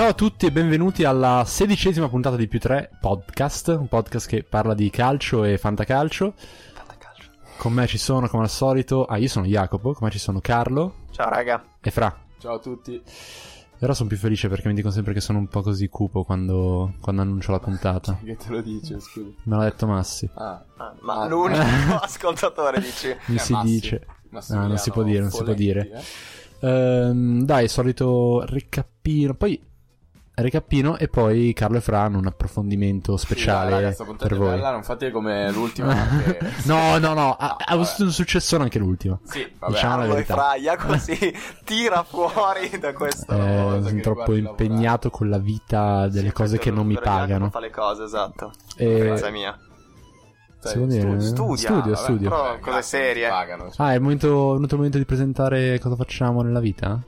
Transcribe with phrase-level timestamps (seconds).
[0.00, 4.42] Ciao a tutti e benvenuti alla sedicesima puntata di Più 3 Podcast, un podcast che
[4.42, 6.32] parla di calcio e fantacalcio.
[6.72, 7.28] Fantacalcio.
[7.58, 10.40] Con me ci sono, come al solito, ah io sono Jacopo, con me ci sono
[10.40, 11.62] Carlo Ciao raga.
[11.82, 12.18] e Fra.
[12.38, 12.98] Ciao a tutti.
[13.80, 16.94] Ora sono più felice perché mi dicono sempre che sono un po' così cupo quando,
[16.98, 18.18] quando annuncio la puntata.
[18.24, 19.28] Che te lo dice, scusa.
[19.42, 20.28] Me l'ha detto Massi.
[20.34, 21.28] Ah, Ah, ma Ah.
[21.28, 21.60] l'unico
[22.00, 23.14] ascoltatore dici.
[23.26, 23.66] Mi Eh, si Massi.
[23.70, 24.06] dice.
[24.48, 25.90] Ah, non si può dire, non si può dire.
[25.92, 26.68] eh.
[26.68, 29.34] Ehm, dai, solito ricappino.
[29.34, 29.68] Poi
[30.42, 34.28] ricappino e poi Carlo e Fra hanno un approfondimento Sì, speciale dai, raga, sta puntata
[34.28, 34.50] per voi.
[34.50, 35.94] bella, non fate come l'ultima.
[36.24, 39.18] che- no, no, no, ha, avuto un successone anche l'ultima.
[39.24, 39.72] Sì, vabbè.
[39.72, 40.24] Diciamo Carlo e.
[40.24, 43.32] Fraia così tira fuori da questo.
[43.32, 44.38] Eh, sono troppo lavorare.
[44.38, 47.50] impegnato con la vita delle Sì, cose che non mi pagano.
[47.50, 48.52] Fa le cose, esatto.
[48.76, 49.58] E- Differenza mia.
[50.68, 51.20] Si può dire?
[51.20, 52.28] studia, Studia, studio, vabbè, studio.
[52.28, 53.28] però- vabbè, cose grazie, serie.
[53.28, 53.86] Pagano, cioè.
[53.86, 57.00] Ah, è il momento, è venuto il momento di presentare cosa facciamo nella vita?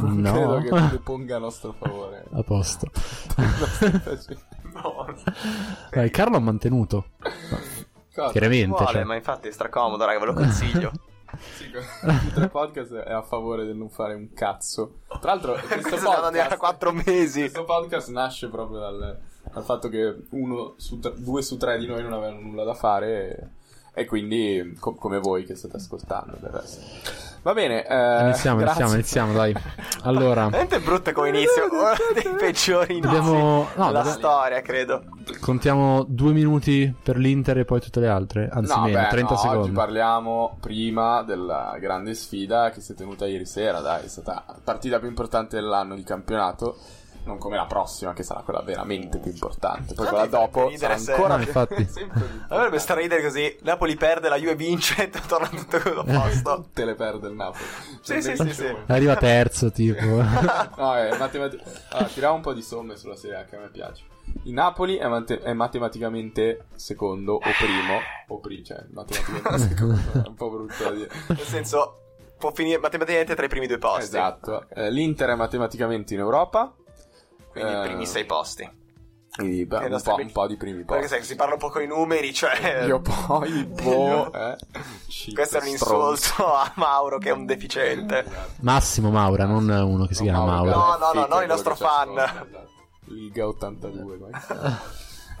[0.00, 0.32] Non No.
[0.60, 2.24] credo che ti ponga a nostro favore.
[2.32, 2.86] A posto.
[4.72, 5.06] No,
[5.90, 7.06] Dai, Carlo ha mantenuto.
[8.14, 8.30] Cosa?
[8.32, 9.04] Chiaramente, vuole, cioè.
[9.04, 10.90] ma infatti è stracomodo, raga, ve lo consiglio.
[11.56, 15.02] Sì, il tre podcast è a favore del non fare un cazzo.
[15.20, 17.40] Tra l'altro, questo Questo podcast, quattro mesi.
[17.40, 19.20] questo podcast nasce proprio dal,
[19.52, 22.74] dal fatto che uno su tre- due su tre di noi non avevano nulla da
[22.74, 23.52] fare.
[23.94, 27.28] E, e quindi, co- come voi che state ascoltando, del resto.
[27.42, 28.84] Va bene, eh, Iniziamo, grazie.
[28.84, 29.54] iniziamo, iniziamo, dai.
[30.02, 35.04] Allora, Veramente brutto come inizio, uno dei peggiori inizi Dobbiamo- no, della dobbiamo- storia, credo.
[35.40, 38.48] contiamo due minuti per l'Inter e poi tutte le altre.
[38.52, 39.70] Anzi, No, meno, beh, 30 no, Oggi secondi.
[39.72, 43.80] parliamo prima della grande sfida che si è tenuta ieri sera.
[43.80, 46.76] Dai, è stata la partita più importante dell'anno di campionato.
[47.24, 49.94] Non come la prossima, che sarà quella veramente più importante.
[49.94, 51.88] Poi quella dopo sarà se- ancora No, infatti.
[52.48, 53.56] Dovrebbe straridere così.
[53.62, 56.54] Napoli perde, la Juve vince e torna tutto a posto.
[56.62, 57.64] Tutte le perde il Napoli.
[58.00, 58.74] Sì, sì, sì, sì.
[58.86, 59.98] Arriva terzo, tipo.
[60.80, 61.60] No, è matemati-
[61.90, 64.04] allora, tiriamo un po' di somme sulla Serie A che a me piace.
[64.44, 67.98] Il Napoli è, mate- è matematicamente secondo o primo,
[68.28, 71.10] o pri- cioè matematicamente secondo, è un po' brutto da dire.
[71.28, 71.94] Nel senso,
[72.38, 74.02] può finire matematicamente tra i primi due posti.
[74.04, 74.66] Esatto.
[74.70, 76.72] Eh, L'Inter è matematicamente in Europa.
[77.50, 78.70] Quindi i Eh, primi sei posti.
[79.36, 81.16] quindi, beh, un, po', un po' di primi Perché posti.
[81.16, 82.84] sai, si parla un po' con i numeri, cioè...
[82.86, 84.56] Io poi, boh, eh.
[85.34, 86.10] Questo è un stronzo.
[86.10, 88.24] insulto a Mauro che è un deficiente.
[88.60, 90.70] Massimo Maura, non uno che si chiama Maura.
[90.74, 92.46] No, no, no, non il nostro fan.
[93.06, 94.16] Liga 82.
[94.18, 94.30] vai.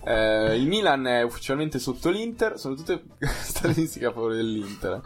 [0.02, 5.00] Eh, il Milan è ufficialmente sotto l'Inter, sono tutte statistiche a favore dell'Inter.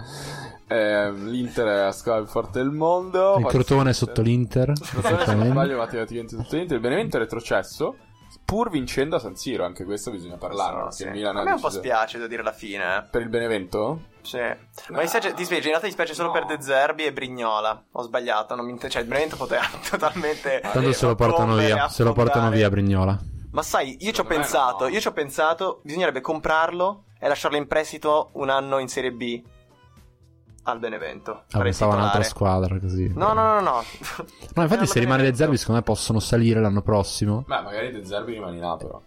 [0.67, 3.37] Eh, L'Inter è la squadra più forte del mondo.
[3.39, 4.71] Il Crotone è sotto l'Inter.
[4.71, 5.51] Il Crotone, se non esattamente.
[5.51, 6.77] sbaglio, matematicamente sotto l'Inter.
[6.77, 7.97] Il Benevento è retrocesso,
[8.45, 9.65] pur vincendo a San Siro.
[9.65, 10.77] Anche questo bisogna parlare.
[10.77, 11.09] No, perché sì.
[11.11, 12.97] Milan A me un po' spiace, devo dire la fine.
[12.97, 13.03] eh.
[13.11, 14.01] Per il Benevento?
[14.23, 14.39] Sì.
[14.39, 16.35] Ma mi spiace, ti spiego, in realtà mi spiace solo No.
[16.35, 17.85] per De Zerbi e Brignola.
[17.93, 20.61] Ho sbagliato, non mi inter- cioè il Benevento poteva totalmente...
[20.73, 21.89] Tanto se lo portano via.
[21.89, 23.19] Se lo portano via Brignola.
[23.55, 24.91] Ma sai, io ci ho pensato, no.
[24.91, 29.41] io ci ho pensato, bisognerebbe comprarlo e lasciarlo in prestito un anno in Serie B
[30.65, 31.45] al Benevento.
[31.53, 33.13] Ah, pensavo a un'altra squadra così.
[33.15, 33.85] No, no, no, no.
[34.55, 38.05] No, infatti, se rimane De Zerbi, secondo me possono salire l'anno prossimo Beh, magari De
[38.05, 39.01] Zerbi rimane in A, però.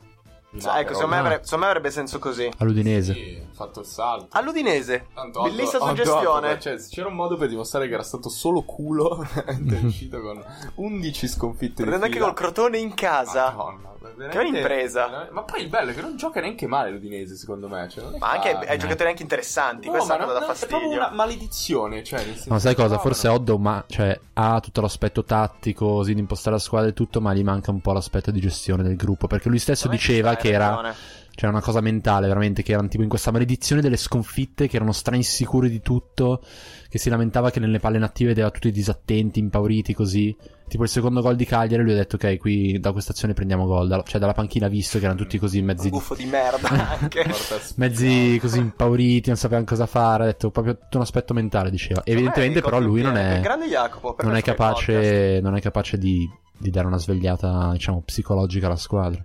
[0.58, 1.28] Cioè, ecco, secondo me, no.
[1.28, 2.50] avrebbe, secondo me avrebbe senso così.
[2.58, 3.14] all'udinese.
[3.14, 4.28] Sì, ha fatto il salto.
[4.32, 5.08] All'Udinese.
[5.14, 6.52] Tanto Bellissima Otto- suggestione.
[6.52, 10.42] Otto, cioè, c'era un modo per dimostrare che era stato solo culo, è uscito con
[10.76, 13.52] 11 sconfitte di Prendendo anche col Crotone in casa.
[13.52, 13.90] Madonna,
[14.30, 15.28] Che un'impresa.
[15.32, 17.88] Ma poi il bello è che non gioca neanche male l'Udinese, secondo me.
[17.90, 19.86] Cioè, Ma anche fa- ai giocatori anche interessanti.
[19.88, 20.98] No, Questa è una cosa non- da È proprio fastidio.
[21.06, 22.04] una maledizione.
[22.04, 22.98] Cioè, nel senso No, sai cosa?
[22.98, 27.22] Forse Oddo ma, cioè, ha tutto l'aspetto tattico, così di impostare la squadra e tutto,
[27.22, 29.28] ma gli manca un po' l'aspetto di gestione del gruppo.
[29.28, 30.94] Perché lui stesso diceva che era,
[31.38, 34.92] c'era una cosa mentale, veramente, che erano tipo in questa maledizione delle sconfitte, che erano
[34.92, 36.42] strainsicuri di tutto,
[36.90, 40.36] che si lamentava che nelle palle inattive vedeva tutti disattenti, impauriti, così.
[40.68, 43.68] Tipo il secondo gol di Cagliari, lui ha detto, ok, qui da questa azione prendiamo
[43.68, 44.02] gol.
[44.08, 47.24] Cioè, dalla panchina ha visto che erano tutti così mezzi Un guffo di merda anche.
[47.78, 50.24] Mezzi così impauriti, non sapevano cosa fare.
[50.24, 52.02] Ha detto proprio tutto un aspetto mentale, diceva.
[52.04, 54.16] Evidentemente, però, lui non è, Grande Jacopo.
[54.24, 59.24] non è capace, non è capace di, di dare una svegliata, diciamo, psicologica alla squadra.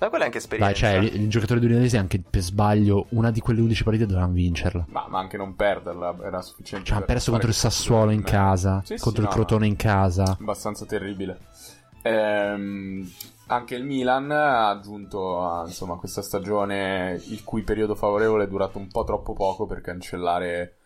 [0.00, 0.72] Ma quella è anche esperienza.
[0.72, 4.06] Dai, cioè, il, il giocatore di Udinese, anche per sbaglio, una di quelle 11 partite
[4.06, 4.86] dovevano vincerla.
[4.88, 6.86] Ma, ma anche non perderla era sufficiente.
[6.86, 9.66] Cioè, hanno per perso contro il Sassuolo in casa, Sì, sì, contro il no, Crotone
[9.66, 10.36] in casa.
[10.40, 11.38] abbastanza terribile.
[12.02, 13.08] Ehm,
[13.48, 18.78] anche il Milan ha aggiunto a, insomma, questa stagione il cui periodo favorevole è durato
[18.78, 20.76] un po' troppo poco per cancellare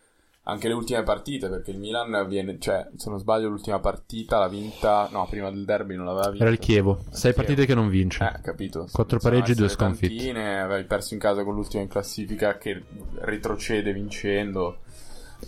[0.45, 1.49] anche le ultime partite.
[1.49, 5.07] Perché il Milan viene, cioè, se non sbaglio, l'ultima partita l'ha vinta.
[5.11, 6.43] No, prima del derby non l'aveva vinta.
[6.45, 6.99] Era il Chievo.
[7.09, 7.35] Sei Chievo.
[7.37, 8.23] partite che non vince.
[8.23, 8.87] Eh, capito.
[8.91, 10.29] Quattro pareggi, a due sconfitte.
[10.39, 12.83] avevi perso in casa con l'ultima in classifica che
[13.19, 14.79] retrocede vincendo.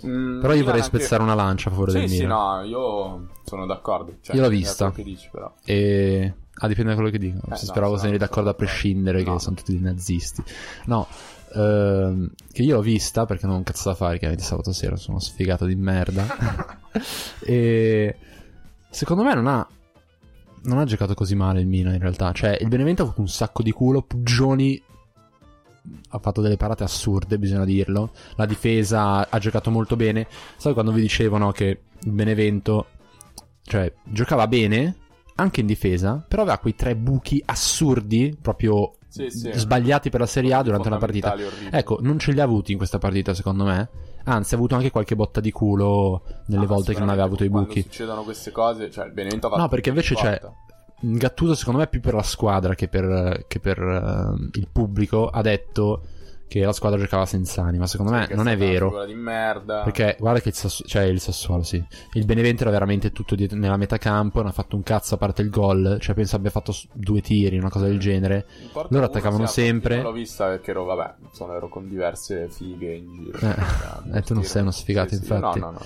[0.05, 2.59] Mm, Però io Milan vorrei anche- spezzare una lancia a favore Sì, del sì, Milan.
[2.59, 4.15] no, io sono d'accordo.
[4.21, 4.91] Cioè, Io l'ho vista.
[4.91, 5.51] Che dici, però.
[5.63, 6.33] E...
[6.59, 7.37] Ah, dipende da quello che dico.
[7.37, 9.23] Eh, Se no, speravo sono- siano d'accordo a prescindere, d'accordo.
[9.23, 9.39] che No.
[9.39, 10.43] sono tutti dei nazisti.
[10.85, 11.07] No,
[11.57, 14.95] ehm, che io l'ho vista perché non ho un cazzo da fare, che sabato sera
[14.95, 16.25] sono sfigato di merda.
[17.43, 18.15] e
[18.89, 19.67] secondo me non ha.
[20.59, 22.31] Non ha giocato così male il Milan in realtà.
[22.33, 24.01] Cioè, il Benevento ha avuto un sacco di culo.
[24.01, 24.81] Puggioni
[26.09, 28.11] ha fatto delle parate assurde, bisogna dirlo.
[28.35, 30.27] La difesa ha giocato molto bene.
[30.57, 32.87] Sai quando vi dicevano che il Benevento,
[33.63, 34.95] cioè, giocava bene
[35.35, 39.51] anche in difesa, però aveva quei tre buchi assurdi, proprio Sì, sì.
[39.53, 41.33] sbagliati per la Serie A durante una partita.
[41.33, 41.69] Orribili.
[41.71, 43.89] Ecco, non ce li ha avuti in questa partita, secondo me.
[44.25, 47.43] Anzi, ha avuto anche qualche botta di culo nelle Ah, volte che non aveva avuto
[47.43, 47.81] i buchi.
[47.83, 50.41] Succedono queste cose, cioè il Benevento ha fatto No, perché invece c'è-.
[50.99, 55.41] Gattuso, secondo me, più per la squadra che per, che per eh, il pubblico, ha
[55.41, 56.01] detto
[56.47, 57.87] che la squadra giocava senza anima.
[57.87, 58.85] Secondo me Perché non è una vero.
[58.87, 59.81] figura di merda.
[59.83, 61.83] Perché guarda che il, Sassu- cioè, il Sassuolo, sì.
[62.13, 64.39] Il Benevento era veramente tutto dietro- nella metà campo.
[64.39, 65.97] Non ha fatto un cazzo a parte il gol.
[65.99, 68.45] Cioè, penso abbia fatto due tiri, una cosa del genere.
[68.61, 69.97] In porta loro uno, attaccavano sì, sempre.
[69.97, 73.37] Io l'ho vista perché ero, vabbè, insomma, ero con diverse fighe in giro.
[73.39, 75.21] Eh, eh, tu non sei uno sfigato, Sì, sì.
[75.21, 75.59] infatti.
[75.59, 75.79] No, no, no.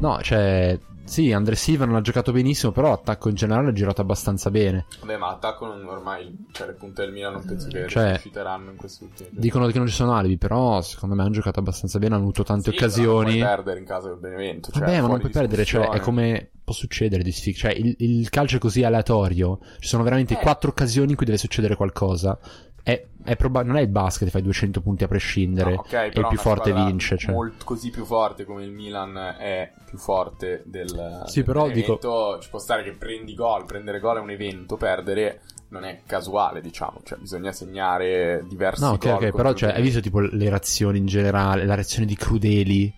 [0.00, 0.08] no.
[0.14, 0.78] No, cioè,
[1.08, 2.72] sì, Andre Silva non ha giocato benissimo.
[2.72, 4.86] Però l'attacco in generale ha girato abbastanza bene.
[5.00, 8.70] Vabbè, ma attacco non ormai, cioè le punte del Milan non penso che Cioè, riusciteranno
[8.70, 9.28] in giorni.
[9.30, 12.14] Dicono che non ci sono alibi, però secondo me hanno giocato abbastanza bene.
[12.14, 13.38] Hanno avuto tante Sì, occasioni.
[13.38, 14.70] Non puoi perdere in casa del Benevento.
[14.70, 17.94] Cioè, Vabbè, ma non puoi perdere, cioè, è come può succedere di sfig- Cioè, il,
[17.98, 19.58] il calcio è così aleatorio.
[19.78, 20.38] Ci sono veramente Eh.
[20.38, 22.38] quattro occasioni in cui deve succedere qualcosa.
[22.88, 25.74] È, è proba- non è il basket, fai 200 punti a prescindere.
[25.74, 27.18] No, ok, e il più forte vince.
[27.18, 27.34] Cioè.
[27.34, 31.24] Molto così più forte come il Milan è più forte del.
[31.26, 32.38] Sì, del però Benevento.
[32.40, 36.62] Ci può stare che prendi gol, prendere gol è un evento, perdere non è casuale,
[36.62, 37.02] diciamo.
[37.04, 39.10] Cioè, bisogna segnare diversi No, gol.
[39.12, 42.94] ok, ok, però cioè, hai visto tipo le reazioni in generale, la reazione di Crudeli.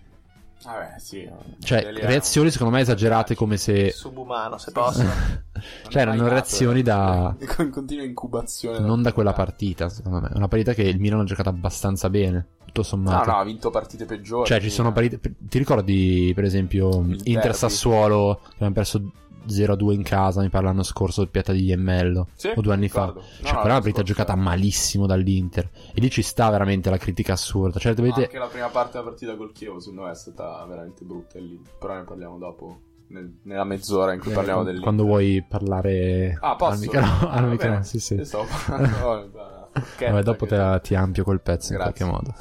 [0.62, 1.28] Vabbè, sì.
[1.60, 3.90] Cioè, Crudeli è reazioni secondo me esagerate come se...
[3.92, 5.02] Subumano, se posso.
[5.88, 7.34] cioè, erano reazioni da...
[7.38, 7.44] eh.
[7.62, 8.78] In continua incubazione.
[8.78, 10.30] Non da quella partita, secondo me.
[10.34, 13.30] Una partita che il Milan ha giocato abbastanza bene, tutto No, sommato.
[13.30, 14.46] no, ha vinto partite peggiori.
[14.46, 15.18] Cioè, ci sono partite.
[15.38, 17.56] Ti ricordi, per esempio, Il Inter derby.
[17.56, 19.12] Sassuolo che abbiamo perso
[19.48, 20.40] 0-2 in casa?
[20.42, 22.28] Mi pare l'anno scorso, doppiata di Iemmello.
[22.34, 23.06] Sì, o due anni fa.
[23.06, 23.20] ricordo.
[23.20, 25.70] No, Cioè, no, quella è una partita giocata malissimo dall'Inter.
[25.94, 27.78] E lì ci sta veramente la critica assurda.
[27.78, 28.22] Cioè, dovete.
[28.24, 31.60] Anche la prima parte della partita col Chievo, secondo me, è stata veramente brutta lì.
[31.78, 36.36] Però ne parliamo dopo, nel- nella mezz'ora in cui eh, parliamo del Quando vuoi parlare
[36.40, 36.72] Ah, posso?
[36.72, 37.84] al microfono, microfono, bene.
[37.84, 38.24] sì, sì.
[38.24, 39.30] Stavo parlando
[39.98, 42.04] Vabbè, dopo te la- ti ampio quel pezzo Grazie.
[42.04, 42.34] in qualche modo.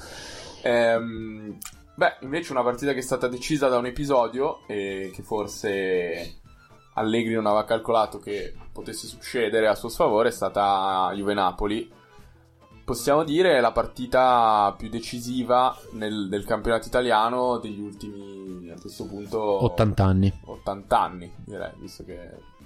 [0.63, 1.57] Ehm,
[1.95, 6.33] beh, invece una partita che è stata decisa da un episodio e che forse
[6.99, 11.91] Allegri non aveva calcolato che potesse succedere a suo sfavore è stata Juve-Napoli.
[12.83, 19.63] Possiamo dire la partita più decisiva nel- del campionato italiano degli ultimi, a questo punto,
[19.63, 20.33] 80 anni.
[20.43, 22.17] 80 anni, direi, visto che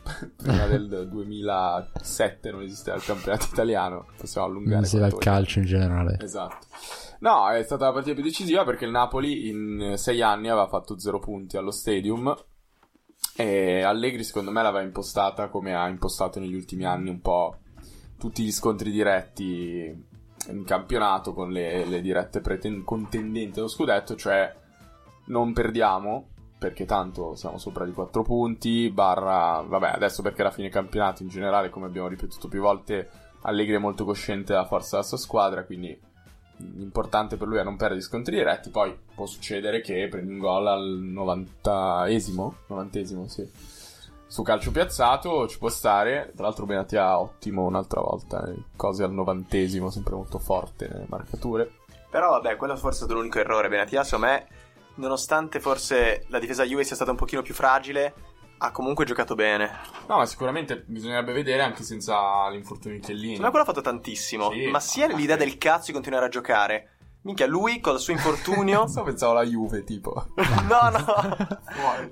[0.36, 4.08] prima del 2007 non esisteva il campionato italiano.
[4.18, 4.76] Possiamo allungare.
[4.76, 6.18] Non si va al quanto calcio in generale.
[6.22, 6.68] Esatto.
[7.20, 10.98] No, è stata la partita più decisiva perché il Napoli in sei anni aveva fatto
[11.00, 12.34] zero punti allo stadium
[13.36, 17.58] e Allegri secondo me l'aveva impostata come ha impostato negli ultimi anni un po'
[18.18, 20.12] tutti gli scontri diretti
[20.50, 24.54] in campionato con le, le dirette preten- contendenti allo scudetto, cioè
[25.26, 30.70] non perdiamo perché tanto siamo sopra di 4 punti, barra, vabbè adesso perché era fine
[30.70, 33.10] campionato in generale come abbiamo ripetuto più volte
[33.42, 36.00] Allegri è molto cosciente della forza della sua squadra, quindi
[36.76, 38.70] l'importante per lui è non perdere gli scontri diretti.
[38.70, 43.50] Poi può succedere che prendi un gol al 90esimo, 90esimo, sì.
[44.28, 46.32] Su calcio piazzato ci può stare.
[46.36, 48.44] Tra l'altro, Benatia ottimo un'altra volta.
[48.48, 51.72] eh, Cose al 90esimo, sempre molto forte nelle marcature.
[52.10, 53.70] Però vabbè, quello forse è stato l'unico errore.
[53.70, 54.48] Benatia, secondo me,
[54.96, 58.14] nonostante forse la difesa Juve sia stata un pochino più fragile,
[58.58, 59.70] ha comunque giocato bene.
[60.08, 63.36] No, ma sicuramente bisognerebbe vedere anche senza l'infortunio di Chiellini.
[63.36, 64.52] Secondo me quello ha fatto tantissimo.
[64.52, 66.93] Sì, ma sia l'idea del cazzo di continuare a giocare.
[67.24, 68.80] Minchia, lui con il suo infortunio.
[68.84, 70.28] Non so, pensavo alla Juve, tipo.
[70.36, 71.62] no, no.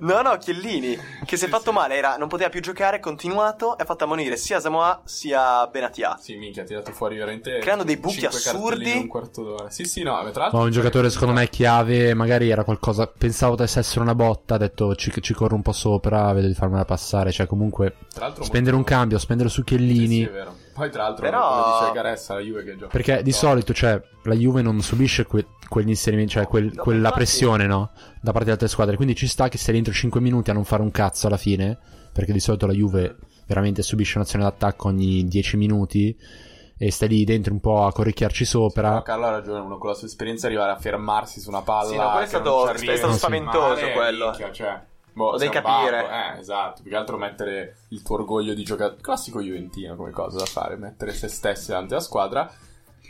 [0.00, 1.72] No, no, Chiellini, che si è Sì, fatto sì.
[1.72, 5.66] male, era, non poteva più giocare, è continuato e ha fatto ammonire sia Samoa sia
[5.68, 6.16] Benatia.
[6.20, 7.58] Sì, minchia, ha tirato fuori veramente.
[7.58, 8.92] Creando dei buchi assurdi.
[8.96, 9.70] un quarto d'ora.
[9.70, 10.58] Sì, sì, no, tra l'altro.
[10.58, 14.58] Ma un giocatore secondo me chiave, magari era qualcosa, pensavo potesse essere una botta, ha
[14.58, 18.44] detto ci, ci corro un po' sopra, vedo di farmela passare, cioè comunque Tra l'altro
[18.44, 20.56] spendere molto- un cambio, spendere su Sì, Chiellini, sì, è vero.
[20.82, 22.86] Poi, tra l'altro, Però- come dice Caressa, la Juve che gioca.
[22.88, 23.36] perché di No.
[23.36, 27.66] solito cioè, la Juve non subisce que- quegli inserimenti, cioè quel- No, quella infatti- pressione
[27.66, 27.90] no?
[28.20, 30.64] da parte delle altre squadre, quindi ci sta che sei dentro 5 minuti a non
[30.64, 31.78] fare un cazzo alla fine,
[32.12, 36.16] perché di solito la Juve veramente subisce un'azione d'attacco ogni 10 minuti
[36.76, 38.88] e stai lì dentro un po' a corricchiarci sopra.
[38.90, 41.88] Però Carlo ha ragione, uno con la sua esperienza arrivare a fermarsi su una palla.
[41.88, 44.24] Sì, no, quello è stato- è stato spaventoso quello.
[44.26, 44.80] minchia, cioè,
[45.12, 46.02] boh, devi capire.
[46.02, 46.82] babbo, Eh, esatto.
[46.82, 48.96] Più che altro mettere il tuo orgoglio di giocare.
[49.00, 52.50] Classico Juventino come cosa da fare, mettere se stessi davanti alla squadra.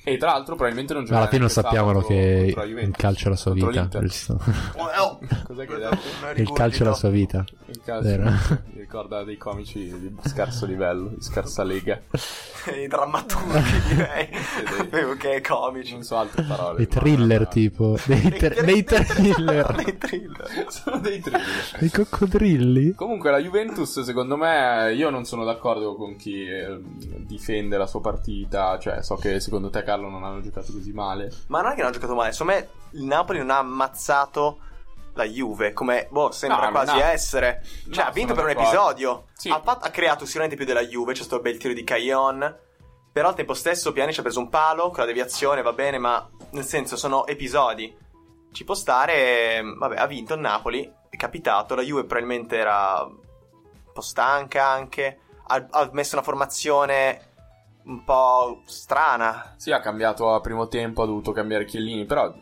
[0.05, 2.97] E tra l'altro, probabilmente non Ma giocherà alla fine lo sappiamo che contro la il
[2.97, 3.89] calcio è la sua vita.
[4.99, 6.41] Oh, Cos'è che hai detto?
[6.41, 7.45] Il calcio è la sua vita.
[7.67, 8.23] Il calcio Vero.
[8.25, 12.01] mi ricorda dei comici di scarso livello, di scarsa lega.
[12.77, 14.29] I drammaturghi, direi.
[14.91, 15.93] dei- che comici.
[15.95, 16.77] Non so altre parole.
[16.77, 17.97] Dei thriller ma- tipo.
[18.05, 19.75] Dei, tr- dei thriller.
[19.75, 20.67] Dei thriller.
[20.69, 21.79] Sono dei thriller.
[21.79, 22.95] Dei coccodrilli.
[22.95, 26.79] Comunque la Juventus, secondo me, io non sono d'accordo con chi eh,
[27.19, 28.79] difende la sua partita.
[28.79, 31.31] Cioè, so che secondo te, Carlo, non hanno giocato così male.
[31.49, 32.33] Ma non è che non ha giocato male.
[32.33, 34.59] Secondo me il Napoli non ha ammazzato
[35.15, 37.03] la Juve, come boh, sembra No, quasi no.
[37.05, 37.63] essere.
[37.91, 38.69] Cioè, No, ha vinto per un d'accordo.
[38.71, 39.25] episodio.
[39.35, 39.51] Sì.
[39.51, 41.13] Ha, fatto- ha creato sicuramente più della Juve.
[41.13, 42.59] C'è stato il bel tiro di Caillon.
[43.13, 45.99] Però al tempo stesso Piani ci ha preso un palo con la deviazione, va bene,
[45.99, 47.95] ma nel senso sono episodi.
[48.53, 49.61] Ci può stare.
[49.63, 50.91] Vabbè, ha vinto il Napoli.
[51.11, 51.75] È capitato.
[51.75, 55.19] La Juve probabilmente era un po' stanca anche.
[55.49, 57.32] Ha, ha messo una formazione
[57.85, 59.55] un po' strana.
[59.57, 62.35] Sì, ha cambiato a primo tempo, ha dovuto cambiare Chiellini, però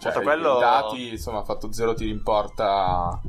[0.00, 3.20] cioè, quello- i dati, insomma, ha fatto zero tiri in porta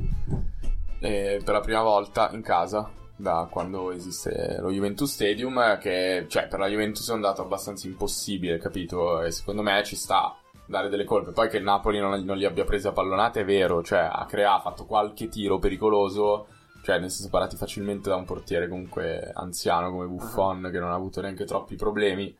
[1.00, 6.48] eh, per la prima volta in casa da quando esiste lo Juventus Stadium, che cioè,
[6.48, 9.22] per la Juventus è un dato abbastanza impossibile, capito?
[9.22, 11.32] E secondo me ci sta dare delle colpe.
[11.32, 14.24] Poi che il Napoli non, non li abbia presi a pallonate è vero, cioè ha
[14.26, 16.48] creato, ha fatto qualche tiro pericoloso,
[16.86, 20.94] cioè ne sono separati facilmente da un portiere comunque anziano come Buffon che non ha
[20.94, 22.32] avuto neanche troppi problemi.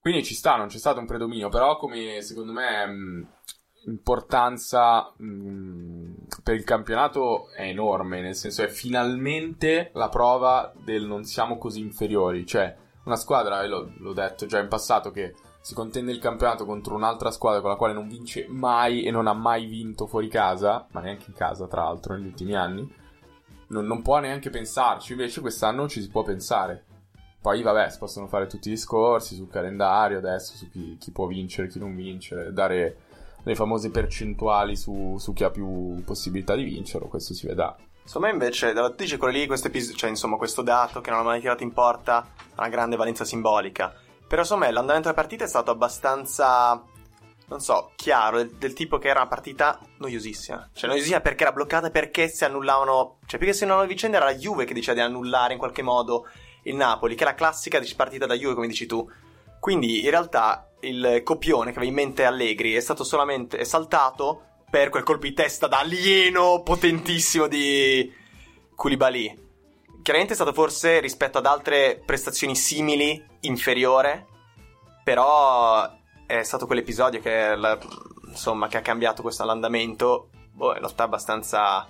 [0.00, 3.28] Quindi ci sta, non c'è stato un predominio, però come secondo me mh,
[3.88, 11.24] importanza mh, per il campionato è enorme, nel senso è finalmente la prova del non
[11.24, 16.10] siamo così inferiori, cioè una squadra, e l'ho detto già in passato, che si contende
[16.10, 19.66] il campionato contro un'altra squadra con la quale non vince mai e non ha mai
[19.66, 23.00] vinto fuori casa, ma neanche in casa tra l'altro negli ultimi anni,
[23.72, 26.84] non, non può neanche pensarci, invece quest'anno ci si può pensare.
[27.40, 31.26] Poi vabbè, si possono fare tutti i discorsi sul calendario adesso, su chi, chi può
[31.26, 32.96] vincere, chi non vincere, dare
[33.42, 37.76] le famose percentuali su, su chi ha più possibilità di vincerlo, questo si vedrà.
[38.18, 41.22] Me invece, da dice quello lì, questo episodio, cioè insomma questo dato che non ha
[41.22, 43.92] mai tirato in porta ha una grande valenza simbolica.
[44.28, 46.82] Però insomma l'andamento della partita è stato abbastanza,
[47.52, 50.70] non so, chiaro, del, del tipo che era una partita noiosissima.
[50.72, 54.26] Cioè noiosissima perché era bloccata, perché si annullavano, cioè più che si annullavano vicende era
[54.26, 56.26] la Juve che diceva di annullare in qualche modo
[56.64, 59.08] il Napoli, che è la classica partita da Juve come dici tu.
[59.60, 64.46] Quindi in realtà il copione che aveva in mente Allegri è stato solamente è saltato
[64.68, 68.12] per quel colpo di testa da alieno potentissimo di
[68.74, 69.40] Koulibaly.
[70.02, 74.26] Chiaramente è stato forse rispetto ad altre prestazioni simili inferiore,
[75.04, 75.88] però
[76.38, 77.78] è stato quell'episodio che, la-
[78.26, 80.28] insomma, che ha cambiato questo l'andamento.
[80.52, 81.86] Boh, è lotta abbastanza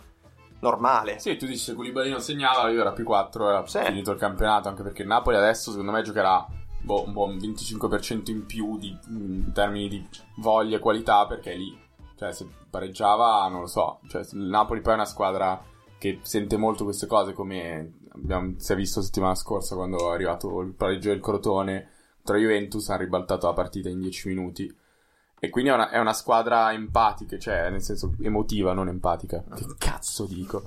[0.61, 1.19] normale.
[1.19, 3.81] Sì, tu dici se Koulibaly non segnava, io era più 4, era Sì.
[3.85, 6.47] finito il campionato, anche perché il Napoli adesso secondo me giocherà
[6.81, 11.77] boh, un buon 25% in più di- in termini di voglia e qualità, perché lì,
[12.17, 15.61] cioè se pareggiava, non lo so, cioè il Napoli poi è una squadra
[15.99, 20.61] che sente molto queste cose, come abbiamo, si è visto settimana scorsa quando è arrivato
[20.61, 21.91] il pareggio del Crotone
[22.25, 24.77] tra Juventus, hanno ribaltato la partita in 10 minuti.
[25.45, 29.43] E quindi è una, è una squadra empatica, cioè nel senso emotiva, non empatica.
[29.53, 30.63] Che cazzo dico?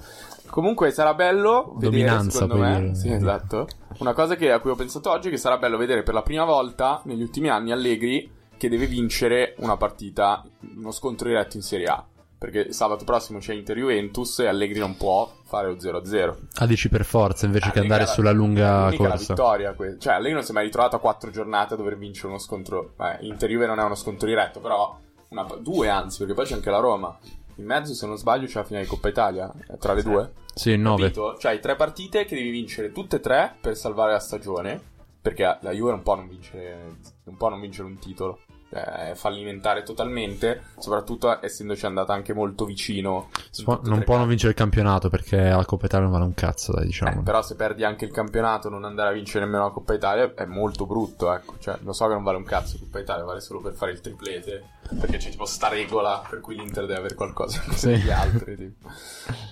[0.48, 2.80] Comunque sarà bello vedere, Dominanza, secondo puoi me.
[2.82, 2.96] dire.
[2.96, 3.68] Sì, esatto.
[4.00, 6.24] Una cosa che- a cui ho pensato oggi è che sarà bello vedere per la
[6.24, 10.44] prima volta negli ultimi anni Allegri che deve vincere una partita,
[10.76, 12.06] uno scontro diretto in Serie A.
[12.38, 16.38] Perché sabato prossimo c'è Inter-Juventus e Allegri non può fare lo 0-0.
[16.56, 19.34] Ah, dici per forza invece che Allegri andare ha la- sulla lunga l'unica la corsa.
[19.34, 19.74] vittoria.
[19.74, 22.38] que- Cioè, Allegri non si è mai ritrovato a quattro giornate a dover vincere uno
[22.38, 22.94] scontro.
[22.98, 24.98] Beh, Inter-Juve non è uno scontro diretto, però
[25.30, 27.18] una- due anzi, perché poi c'è anche la Roma.
[27.58, 29.52] In mezzo, se non sbaglio, c'è la finale di Coppa Italia.
[29.70, 30.34] eh, Tra le due.
[30.54, 31.02] Sì, 9.
[31.04, 31.38] Capito?
[31.38, 34.94] Cioè, hai tre partite che devi vincere tutte e tre per salvare la stagione.
[35.22, 38.42] Perché la Juve non può non vincere, non può non vincere un titolo.
[38.76, 40.64] È fallimentare totalmente.
[40.78, 43.30] Soprattutto essendoci andata anche molto vicino.
[43.58, 46.74] e non può non vincere il campionato perché la Coppa Italia non vale un cazzo,
[46.74, 47.24] dai, Eh, diciamo.
[47.24, 50.46] però se perdi anche il campionato, non andare a vincere nemmeno la Coppa Italia è
[50.46, 51.56] molto brutto, ecco.
[51.60, 54.02] Cioè, lo so che non vale un cazzo Coppa Italia, vale solo per fare il
[54.02, 54.64] triplete.
[55.00, 57.96] Perché c'è tipo sta regola per cui l'Inter deve avere qualcosa Sì.
[57.96, 58.56] gli altri.
[58.56, 58.90] tipo.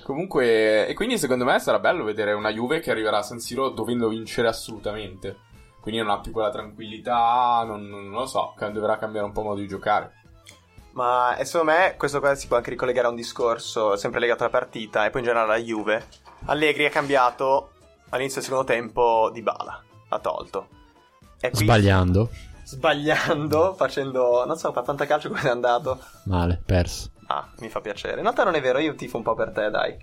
[0.04, 3.70] Comunque, e quindi secondo me sarà bello vedere una Juve che arriverà a San Siro
[3.70, 5.36] dovendo vincere assolutamente.
[5.84, 9.42] Quindi non ha più quella tranquillità, non, non lo so, che dovrà cambiare un po'
[9.42, 10.14] modo di giocare.
[10.92, 14.44] Ma e secondo me questo qua si può anche ricollegare a un discorso sempre legato
[14.44, 16.08] alla partita e poi in generale alla Juve.
[16.46, 17.72] Allegri ha cambiato
[18.12, 20.68] all'inizio del secondo tempo di Bala, l'ha tolto.
[21.42, 22.30] E qui- Sbagliando.
[22.64, 24.46] Sbagliando, facendo...
[24.46, 26.00] Non so, per fantacalcio come è andato.
[26.28, 27.12] Male, perso.
[27.28, 28.16] Ah, mi fa piacere.
[28.16, 29.98] In realtà non è vero, io tifo un po' per te, dai.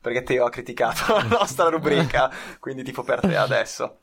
[0.00, 3.98] Perché te ho criticato la nostra rubrica, quindi tifo per te adesso.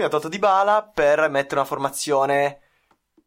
[0.00, 2.60] Quindi ho tolto Di Bala per mettere una formazione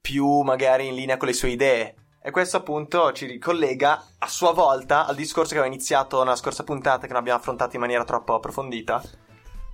[0.02, 1.96] più magari in linea con le sue idee.
[2.20, 6.64] E questo appunto ci ricollega a sua volta al discorso che aveva iniziato nella scorsa
[6.64, 9.04] puntata, che non abbiamo affrontato in maniera troppo approfondita.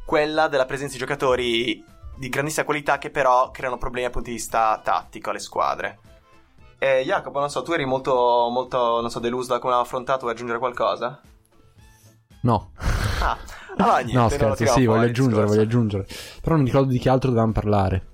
[0.06, 1.82] Quella della presenza di giocatori
[2.18, 6.00] di grandissima qualità che però creano problemi dal punto di vista tattico alle squadre.
[6.80, 10.24] E Jacopo, non so, tu eri molto, molto, non so, deluso da come l'ho affrontato,
[10.24, 11.22] vuoi aggiungere qualcosa?
[12.42, 12.72] No.
[13.22, 13.38] Ah,
[13.84, 16.06] allora niente, no, scherzo, sì, voglio aggiungere, voglio aggiungere.
[16.42, 18.08] Però non mi ricordo di che altro dovevamo parlare.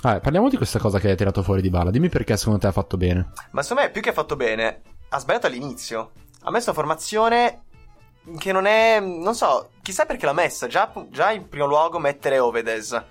[0.00, 1.90] Vabbè, parliamo di questa cosa che hai tirato fuori di bala.
[1.90, 3.32] Dimmi perché secondo te ha fatto bene.
[3.50, 6.12] Ma secondo me più che ha fatto bene, ha sbagliato all'inizio.
[6.42, 7.62] Ha messo una formazione
[8.38, 9.00] che non è...
[9.00, 10.68] non so, chissà perché l'ha messa.
[10.68, 13.04] Già, già in primo luogo mettere Ovedes.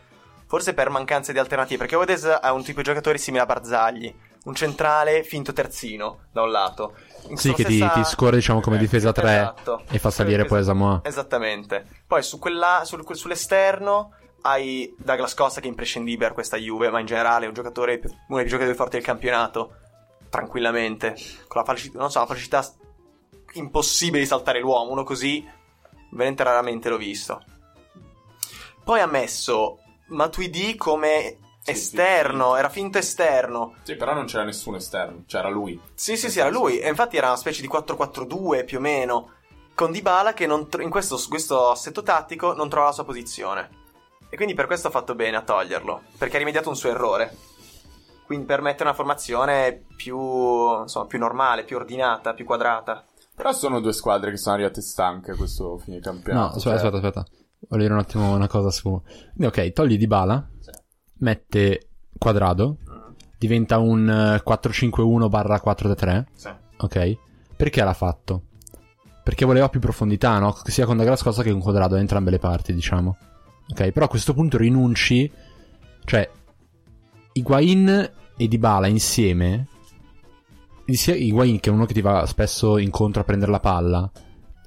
[0.45, 4.15] Forse per mancanza di alternative, perché Ovedes è un tipo di giocatore simile a Barzagli.
[4.47, 6.95] Un centrale finto terzino, da un lato.
[7.27, 9.83] In Sì, che ti, stessa- ti scorre, diciamo, come Eh, difesa 3 Esatto.
[9.89, 11.01] e fa salire poi Samoa.
[11.03, 11.85] Esattamente.
[12.07, 14.13] Poi su quella, sul- sull'esterno
[14.43, 17.99] hai Douglas Costa che è imprescindibile per questa Juve, ma in generale è un giocatore,
[18.29, 19.73] uno dei giocatori forti del campionato,
[20.29, 21.15] tranquillamente,
[21.47, 22.65] con la facilità, non so, la facilità
[23.53, 25.45] impossibile di saltare l'uomo, uno così
[26.11, 27.43] veramente raramente l'ho visto.
[28.83, 31.37] Poi ha messo Matuidi come
[31.71, 33.75] esterno, era finto esterno.
[33.83, 35.79] Sì, però non c'era nessuno esterno, c'era lui.
[35.93, 36.79] Sì, sì, sì, era lui.
[36.79, 39.31] E infatti era una specie di 4-4-2 più o meno.
[39.75, 43.69] Con Dybala che non tro- in questo, questo assetto tattico non trova la sua posizione.
[44.29, 46.01] E quindi per questo ha fatto bene a toglierlo.
[46.17, 47.35] Perché ha rimediato un suo errore.
[48.25, 50.17] Quindi permette una formazione più,
[50.81, 53.05] insomma, più normale, più ordinata, più quadrata.
[53.33, 56.57] Però sono due squadre che sono arrivate stanche questo fine No, campionato.
[56.57, 57.25] aspetta, cioè- aspetta, aspetta.
[57.69, 59.01] Voglio dire un attimo una cosa su.
[59.41, 60.56] Ok, togli di bala, Sì.
[61.19, 66.25] Mette quadrado, Mm, diventa un eh, 4-5-1 barra 4-3.
[66.33, 66.49] sì.
[66.77, 67.17] Ok?
[67.55, 68.43] Perché l'ha fatto?
[69.23, 70.55] Perché voleva più profondità, no?
[70.63, 73.17] Sia con Douglas Costa che con Quadrado, da entrambe le parti, diciamo.
[73.69, 73.91] Ok?
[73.91, 75.29] Però a questo punto rinunci.
[76.05, 76.29] Cioè,
[77.33, 79.67] Higuain e Dybala insieme.
[80.85, 84.09] Sia Higuain, che è uno che ti va spesso incontro a prendere la palla,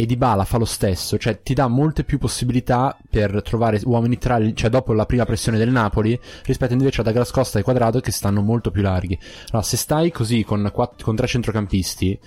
[0.01, 4.41] e Dybala fa lo stesso, cioè ti dà molte più possibilità per trovare uomini tra,
[4.55, 8.11] cioè dopo la prima pressione del Napoli, rispetto invece a Douglas Costa e Quadrado che
[8.11, 9.19] stanno molto più larghi.
[9.51, 12.19] Allora, se stai così con, quatt- con tre centrocampisti,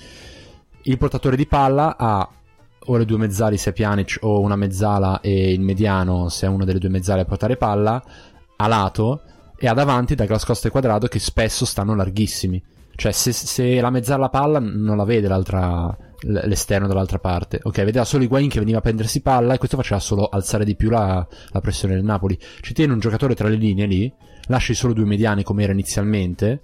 [0.84, 2.30] il portatore di palla ha
[2.86, 6.50] o le due mezzali se è Pjanic o una mezzala e il mediano se è
[6.50, 8.04] una delle due mezzali a portare palla
[8.58, 9.22] a lato
[9.58, 12.62] e ha davanti Douglas Costa e Quadrado che spesso stanno larghissimi
[12.96, 15.28] cioè se, se la mezzala la palla non la vede
[16.22, 17.60] l'esterno dall'altra parte.
[17.62, 20.76] Ok vedeva solo Higuain che veniva a prendersi palla e questo faceva solo alzare di
[20.76, 22.38] più la, la pressione del Napoli.
[22.62, 24.14] Ci tiene un giocatore tra le linee lì
[24.48, 26.64] lasci solo due mediani come era inizialmente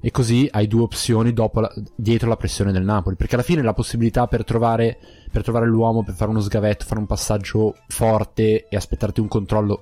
[0.00, 3.16] e così hai due opzioni la- dietro la pressione del Napoli.
[3.16, 4.98] Perché alla fine la possibilità per trovare,
[5.30, 9.28] per trovare l'uomo per fare uno sgavetto fare un passaggio forte e aspettarti un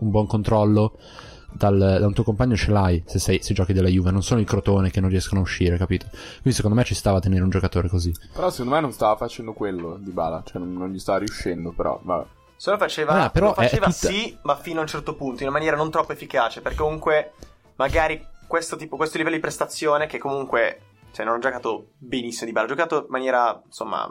[0.01, 0.99] un buon controllo
[1.57, 4.11] dal, da un tuo compagno ce l'hai se, sei, se giochi della Juve.
[4.11, 6.07] Non sono i crotone che non riescono a uscire capito?
[6.11, 8.13] Quindi secondo me ci stava a tenere un giocatore così.
[8.33, 11.73] Però secondo me non stava facendo quello di Bala, cioè non, non gli stava riuscendo,
[11.73, 12.27] però vabbè.
[12.57, 15.43] Se lo faceva, Ah, però lo faceva tutta- sì, ma fino a un certo punto,
[15.43, 17.33] in una maniera non troppo efficace, perché comunque
[17.77, 20.81] magari questo tipo, questo livello di prestazione che comunque,
[21.13, 24.09] cioè non ha giocato benissimo di Bala, ha giocato in maniera, insomma,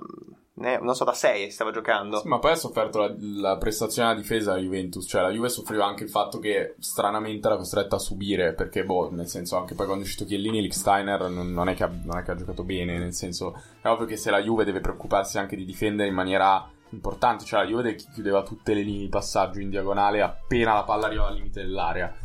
[0.58, 2.20] non so, da 6 stava giocando.
[2.20, 5.50] Sì, ma poi ha sofferto la, la prestazione alla difesa della Juventus, cioè la Juve
[5.50, 9.76] soffriva anche il fatto che stranamente era costretta a subire, perché boh, nel senso anche
[9.76, 12.36] poi quando è uscito Chiellini, Licksteiner non, non, è che ha, non è che ha
[12.36, 16.08] giocato bene, nel senso è ovvio che se la Juve deve preoccuparsi anche di difendere
[16.08, 20.74] in maniera importante, cioè la Juve chiudeva tutte le linee di passaggio in diagonale appena
[20.74, 22.16] la palla arrivava al limite dell'area.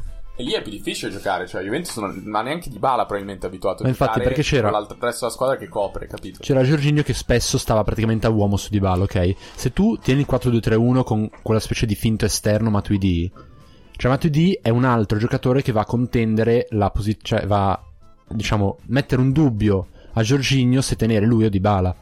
[0.40, 3.50] E lì è più difficile giocare, cioè Juventus non, ma neanche di bala probabilmente è
[3.50, 6.38] abituato a Ma infatti, giocare perché c'era- il resto della squadra che copre, capito?
[6.40, 9.34] C'era Giorginio che spesso stava praticamente a uomo su Dybala, ok?
[9.54, 13.30] Se tu tieni il 4-2-3-1 con quella specie di finto esterno Matuidi,
[13.96, 17.78] cioè Matuidi è un altro giocatore che va a contendere la posizione, cioè va,
[18.26, 21.94] diciamo, mettere un dubbio a Giorginio se tenere lui o Dybala.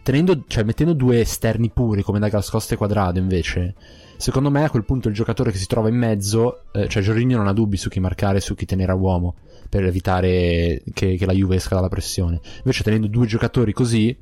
[0.00, 3.74] Tenendo, cioè mettendo due esterni puri come Douglas Costa e Quadrado invece,
[4.20, 7.38] secondo me a quel punto il giocatore che si trova in mezzo, eh, cioè Giorginio
[7.38, 9.36] non ha dubbi su chi marcare e su chi tenere a uomo
[9.68, 12.40] per evitare che, che la Juve esca dalla pressione.
[12.58, 14.16] Invece tenendo due giocatori così,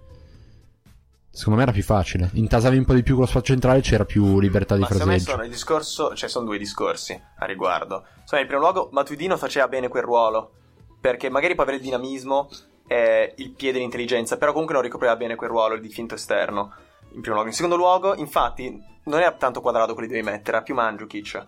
[1.30, 2.30] secondo me era più facile.
[2.34, 5.11] Intasavi un po' di più con lo spazio centrale, c'era più libertà di Ma secondo
[5.11, 5.32] me fraseggio.
[5.32, 8.04] sono il discorso, cioè sono due discorsi a riguardo.
[8.20, 10.52] Insomma, in primo luogo, Matuidi non faceva bene quel ruolo,
[11.00, 12.48] perché magari può avere il dinamismo
[12.87, 16.72] e il piede l'intelligenza, però comunque non ricopriva bene quel ruolo di finto esterno.
[17.12, 17.48] In primo luogo.
[17.48, 21.46] In secondo luogo, infatti, non era tanto quadrato quelli che devi mettere, era più Mandzukic.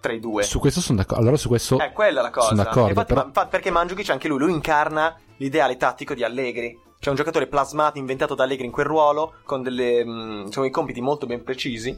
[0.00, 0.42] tra i due.
[0.42, 1.22] Su questo sono d'accordo.
[1.22, 1.78] Allora, su questo.
[1.78, 2.48] È quella la cosa.
[2.48, 2.88] Sono d'accordo.
[2.88, 3.30] Infatti, però...
[3.32, 6.78] ma- perché Mandzukic anche lui, lui incarna l'ideale tattico di Allegri.
[6.98, 10.70] C'è un giocatore plasmato, inventato da Allegri in quel ruolo, con delle, mh, diciamo, i
[10.70, 11.96] compiti molto ben precisi,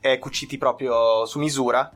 [0.00, 1.90] e cuciti proprio su misura.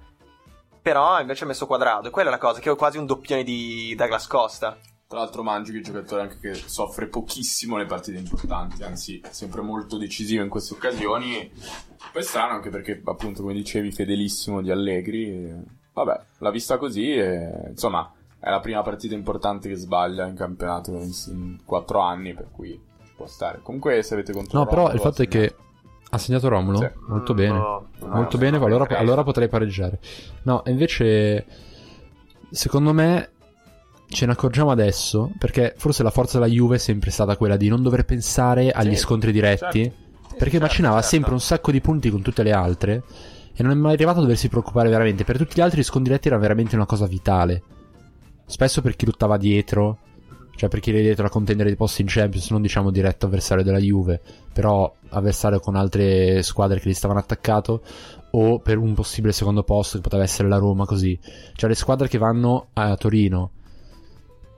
[0.81, 2.09] Però invece ha messo quadrato.
[2.09, 4.77] E quella è la cosa, che è quasi un doppione di Douglas Costa.
[5.09, 9.23] Tra l'altro Mangi che è un giocatore anche che soffre pochissimo le partite importanti, anzi
[9.31, 11.51] sempre molto decisivo in queste occasioni.
[12.13, 15.51] Poi è strano anche perché appunto come dicevi fedelissimo di Allegri.
[15.95, 20.91] Vabbè, l'ha vista così e insomma è la prima partita importante che sbaglia in campionato
[20.93, 23.61] in, in quattro anni, per cui ci può stare.
[23.63, 24.71] Comunque se avete controllato...
[24.71, 25.55] No, però il fatto è che
[26.11, 26.81] ha segnato Romulo?
[26.81, 26.91] Sì.
[27.09, 27.57] Molto Mm, bene.
[27.59, 30.01] no, Molto no, bene, allora, allora potrei pareggiare.
[30.43, 31.47] No, invece,
[32.51, 33.31] secondo me,
[34.09, 37.69] ce ne accorgiamo adesso, perché forse la forza della Juve è sempre stata quella di
[37.69, 40.29] non dover pensare agli Sì, scontri diretti, certo.
[40.31, 41.09] perché certo, macinava certo.
[41.09, 43.03] sempre un sacco di punti con tutte le altre,
[43.55, 45.25] e non è mai arrivato a doversi preoccupare veramente.
[45.25, 47.63] Per tutti gli altri gli scontri diretti era veramente una cosa vitale.
[48.47, 49.99] Spesso per chi lottava dietro,
[50.55, 53.65] cioè per chi era dietro a contendere dei posti in Champions, non diciamo diretto avversario
[53.65, 54.21] della Juve,
[54.53, 57.83] però avversario con altre squadre che gli stavano attaccato,
[58.31, 61.19] o per un possibile secondo posto che poteva essere la Roma così.
[61.55, 63.51] Cioè le squadre che vanno a Torino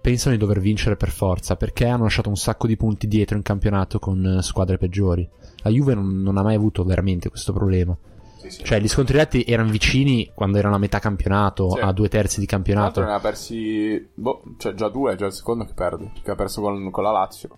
[0.00, 3.42] pensano di dover vincere per forza, perché hanno lasciato un sacco di punti dietro in
[3.42, 5.28] campionato con eh, squadre peggiori.
[5.62, 7.96] La Juve non, non ha mai avuto veramente questo problema.
[8.38, 8.64] Sì, sì.
[8.64, 11.80] Cioè, gli scontri diretti erano vicini quando erano a metà campionato, Sì.
[11.80, 13.00] a due terzi di Tra l'altro campionato.
[13.02, 16.34] ne ha persi, boh, cioè già due, è già il secondo che perde, che ha
[16.34, 17.50] perso con, con la Lazio.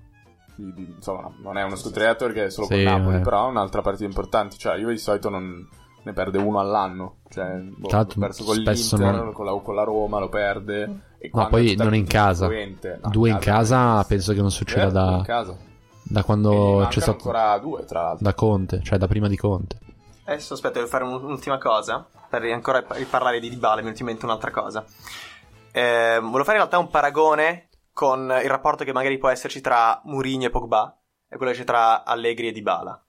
[0.56, 3.20] Di- di- insomma, non è uno scontro perché è solo Sì, con Napoli, eh.
[3.20, 4.56] però è un'altra partita importante.
[4.58, 5.66] Cioè, io di solito non
[6.02, 7.18] ne perde uno all'anno.
[7.28, 10.28] Cioè, boh, Tra l'altro, ha perso con l'Inter, non- con, la, con la Roma, lo
[10.28, 11.00] perde.
[11.24, 12.48] E Ma quando poi non in casa.
[12.48, 15.56] no, Due in casa non penso che non succeda due da, in casa.
[16.02, 18.24] da quando c'è stato ancora due, tra l'altro.
[18.24, 19.78] da Conte, cioè da prima di Conte.
[20.24, 22.04] Adesso aspetta, devo fare un'ultima cosa.
[22.28, 24.84] Per ancora riparlare di Dybala, mi è in mente un'altra cosa.
[25.70, 30.00] Eh, volevo fare in realtà un paragone con il rapporto che magari può esserci tra
[30.04, 33.04] Mourinho e Pogba e quello che c'è tra Allegri e Dybala.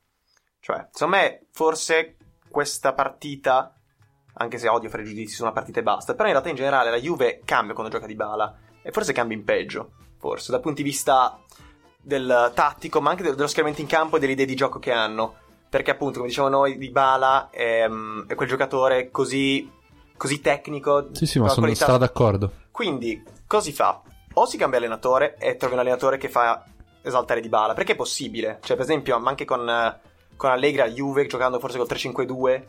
[0.59, 2.17] Cioè, secondo me, forse
[2.49, 3.75] questa partita,
[4.35, 6.89] anche se odio fare giudizi su una partita e basta, però in realtà in generale
[6.89, 10.87] la Juve cambia quando gioca Dybala e forse cambia in peggio, forse, dal punto di
[10.87, 11.39] vista
[12.01, 14.91] del tattico, ma anche del- dello schieramento in campo e delle idee di gioco che
[14.91, 15.35] hanno.
[15.69, 19.71] Perché appunto, come diciamo noi, Dybala è, mm, è quel giocatore così,
[20.17, 21.09] così tecnico.
[21.13, 22.51] Sì, sì, ma sono qualità- stra d'accordo.
[22.71, 24.01] Quindi, cosa si fa?
[24.33, 26.63] O si cambia allenatore e trovi un allenatore che fa
[27.01, 28.59] esaltare Dybala, perché è possibile.
[28.61, 29.65] Cioè, per esempio, ma anche con,
[30.35, 32.65] con Allegri al Juve, giocando forse col 3-5-2,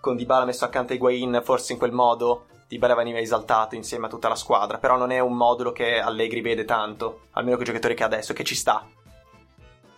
[0.00, 4.08] con Dybala messo accanto a Higuain, forse in quel modo Dybala veniva esaltato insieme a
[4.08, 7.68] tutta la squadra, però non è un modulo che Allegri vede tanto, almeno con i
[7.68, 8.86] giocatori che ha adesso, che ci sta.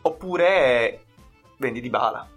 [0.03, 1.05] Oppure
[1.59, 2.29] vendi Dybala,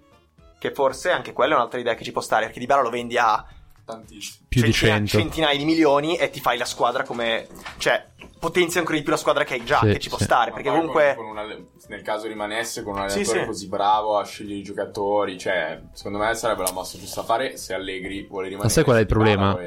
[0.60, 3.18] che forse anche quella è un'altra idea che ci può stare, perché Dybala lo vendi
[3.18, 3.46] a
[3.86, 4.46] Tantissimo.
[4.48, 5.18] Più di centina- 100.
[5.18, 7.48] centinaia di milioni e ti fai la squadra come...
[7.78, 8.12] Cioè,
[8.44, 10.26] potenzia ancora di più la squadra che hai già, Sì, che ci può sì.
[10.26, 11.14] stare, Ma perché comunque...
[11.16, 13.46] con- con un alle- nel caso rimanesse con un allenatore sì.
[13.46, 17.56] così bravo a scegliere i giocatori, cioè, secondo me sarebbe la mossa giusta da fare
[17.56, 18.68] se Allegri vuole rimanere.
[18.68, 19.58] Ma sai qual è il problema?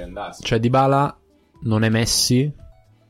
[0.40, 1.16] Cioè, Dybala
[1.62, 2.52] non è Messi,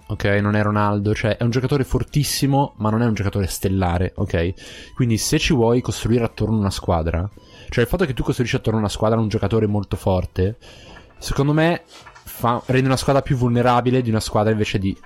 [0.08, 0.24] ok?
[0.24, 4.92] Non è Ronaldo, cioè è un giocatore fortissimo, ma non è un giocatore stellare, ok?
[4.94, 7.28] Quindi se ci vuoi costruire attorno a una squadra,
[7.70, 10.58] cioè il fatto che tu costruisci attorno a una squadra un giocatore molto forte,
[11.18, 14.96] secondo me fa- rende una squadra più vulnerabile di una squadra invece di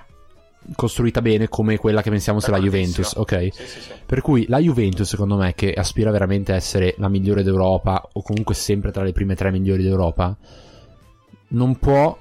[0.75, 3.47] costruita bene come quella che pensiamo sia la Juventus, ok?
[3.51, 3.91] Sì, sì, sì.
[4.05, 8.21] Per cui la Juventus, secondo me, che aspira veramente a essere la migliore d'Europa, o
[8.21, 10.35] comunque sempre tra le prime tre migliori d'Europa,
[11.49, 12.17] non può,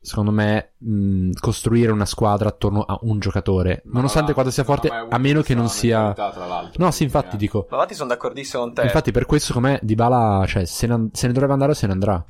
[0.00, 3.82] secondo me, mh, costruire una squadra attorno a un giocatore.
[3.86, 6.14] Ma nonostante quanto sia forte, a meno che non sia.
[6.76, 7.66] No, sì, infatti Quindi, dico.
[7.70, 8.82] Ma infatti sono d'accordissimo con te.
[8.82, 11.86] Infatti, per questo, secondo me, Dybala, cioè, se ne, se ne dovrebbe andare o se
[11.86, 12.24] ne andrà.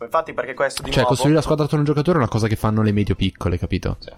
[0.00, 1.08] Infatti perché questo di Cioè, nuovo...
[1.08, 3.58] costruire la squadra attorno a un giocatore è una cosa che fanno le medio piccole,
[3.58, 3.96] capito?
[3.98, 4.10] Sì.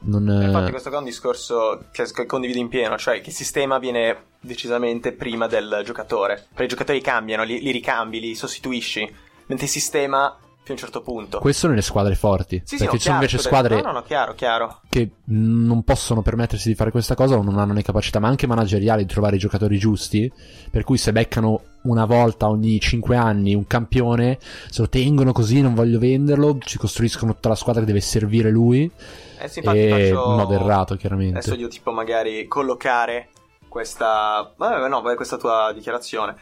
[0.00, 0.26] Non.
[0.28, 3.34] Infatti eh, questo qua è un discorso che che condivido in pieno, cioè che il
[3.34, 6.46] sistema viene decisamente prima del giocatore.
[6.48, 9.00] Perché i giocatori cambiano, li, li ricambi, li sostituisci,
[9.46, 11.38] mentre il sistema fino a un certo punto.
[11.38, 12.60] Questo nelle squadre forti.
[12.64, 14.80] Sì, sì, perché no, ci sono invece scusa, squadre No, no, no, chiaro, chiaro.
[14.88, 18.48] che non possono permettersi di fare questa cosa o non hanno le capacità, ma anche
[18.48, 20.30] manageriali di trovare i giocatori giusti.
[20.68, 25.60] Per cui se beccano una volta ogni 5 anni un campione, se lo tengono così,
[25.60, 28.90] non voglio venderlo, ci costruiscono tutta la squadra che deve servire lui.
[29.38, 30.30] Eh sì, infatti e faccio...
[30.30, 31.38] in modo errato, chiaramente.
[31.38, 33.28] Adesso io tipo magari collocare
[33.68, 34.52] questa...
[34.56, 36.34] Vabbè, no, vabbè, questa tua dichiarazione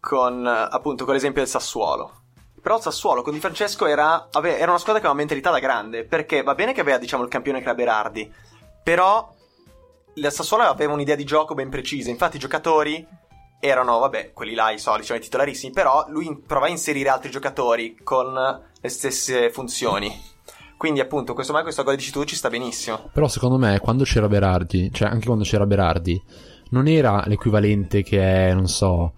[0.00, 2.17] con appunto con l'esempio del Sassuolo.
[2.60, 5.58] Però Sassuolo con Di Francesco era, ave- era una squadra che aveva una mentalità da
[5.58, 8.30] grande, perché va bene che aveva diciamo il campione che era Berardi,
[8.82, 9.34] però
[10.14, 13.06] il Sassuolo aveva un'idea di gioco ben precisa, infatti i giocatori
[13.60, 17.30] erano, vabbè, quelli là i soliti, cioè i titolarissimi, però lui prova a inserire altri
[17.30, 18.32] giocatori con
[18.80, 20.36] le stesse funzioni.
[20.76, 23.10] Quindi appunto, questo mai questo gol dici tu ci sta benissimo.
[23.12, 26.22] Però secondo me quando c'era Berardi, cioè anche quando c'era Berardi,
[26.70, 29.14] non era l'equivalente che è, non so,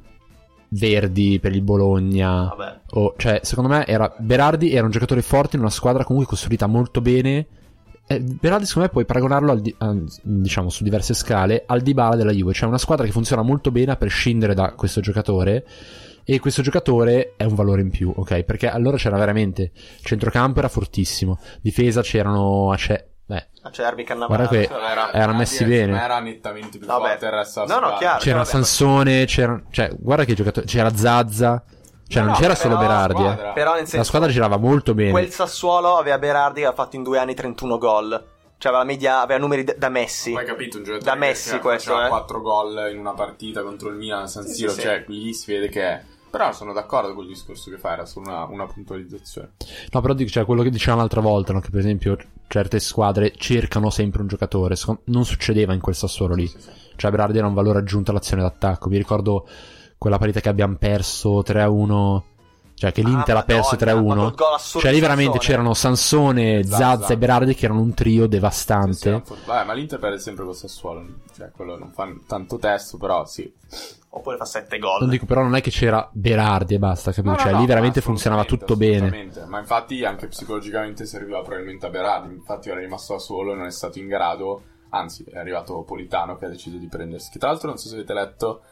[0.70, 2.48] Verdi per il Bologna.
[2.92, 6.66] O, cioè, secondo me era, Berardi era un giocatore forte in una squadra comunque costruita
[6.66, 7.46] molto bene.
[8.06, 12.32] Eh, Berardi secondo me puoi paragonarlo di- a- diciamo su diverse scale al Dybala della
[12.32, 15.64] Juve, cioè una squadra che funziona molto bene a prescindere da questo giocatore
[16.24, 18.42] e questo giocatore è un valore in più, ok?
[18.42, 19.70] Perché allora c'era veramente
[20.02, 24.46] centrocampo era fortissimo, difesa c'erano Ace- beh, Acerbi, Cannavaro.
[24.48, 25.12] Guarda che- era...
[25.12, 25.92] erano messi bene.
[25.92, 27.08] Ma era nettamente più Vabbè.
[27.10, 28.18] forte il resto No, no, chiaro.
[28.18, 31.62] c'era Sansone, c'era cioè guarda che giocatori, c'era Zazza,
[32.08, 33.24] cioè No, non no, c'era però solo Berardi, eh.
[33.32, 35.10] squadra- Però nel senso, La squadra girava molto bene.
[35.10, 38.24] quel Sassuolo aveva Berardi che ha fatto in due anni 31 gol.
[38.58, 40.32] Cioè aveva media, aveva numeri da- da Messi.
[40.32, 42.10] Poi hai capito un giocatore Da che Messi cioè, questo, faceva eh.
[42.10, 45.32] 4 gol in una partita contro il Milan a San Sì, Siro, sì, cioè lì
[45.32, 46.18] si vede che.
[46.30, 49.52] Però sono d'accordo con il discorso che fai, era solo una, una puntualizzazione.
[49.90, 51.60] No, però dico, cioè, quello che dicevamo l'altra volta, no?
[51.60, 52.16] che per esempio
[52.46, 56.50] certe squadre cercano sempre un giocatore, non succedeva in quel Sassuolo lì.
[56.96, 58.88] Cioè Berardi era un valore aggiunto all'azione d'attacco.
[58.88, 59.46] Mi ricordo
[59.98, 62.22] quella partita che abbiamo perso 3-1,
[62.80, 64.16] cioè che l'Inter Ah, ha perso Madonna, ma 3-1.
[64.22, 65.52] col gol assurdo Cioè lì veramente Sansone.
[65.52, 66.76] c'erano Sansone, Zazza.
[66.78, 69.08] Zazza e Berardi che erano un trio Sì, sì, devastante.
[69.08, 71.04] era for- Vabbè, ma l'Inter perde sempre con Sassuolo,
[71.36, 73.52] cioè quello non fa tanto testo, però sì.
[74.12, 75.00] Oppure fa 7 gol.
[75.02, 77.30] Non dico, però non è che c'era Berardi e basta, capito?
[77.34, 79.30] No, no, cioè no, lì veramente funzionava tutto bene.
[79.46, 82.34] Ma infatti anche psicologicamente serviva probabilmente a Berardi.
[82.34, 84.62] Infatti era rimasto da solo e non è stato in grado.
[84.92, 87.30] Anzi, è arrivato Politano che ha deciso di prendersi.
[87.30, 88.62] Che tra l'altro, non so se avete letto,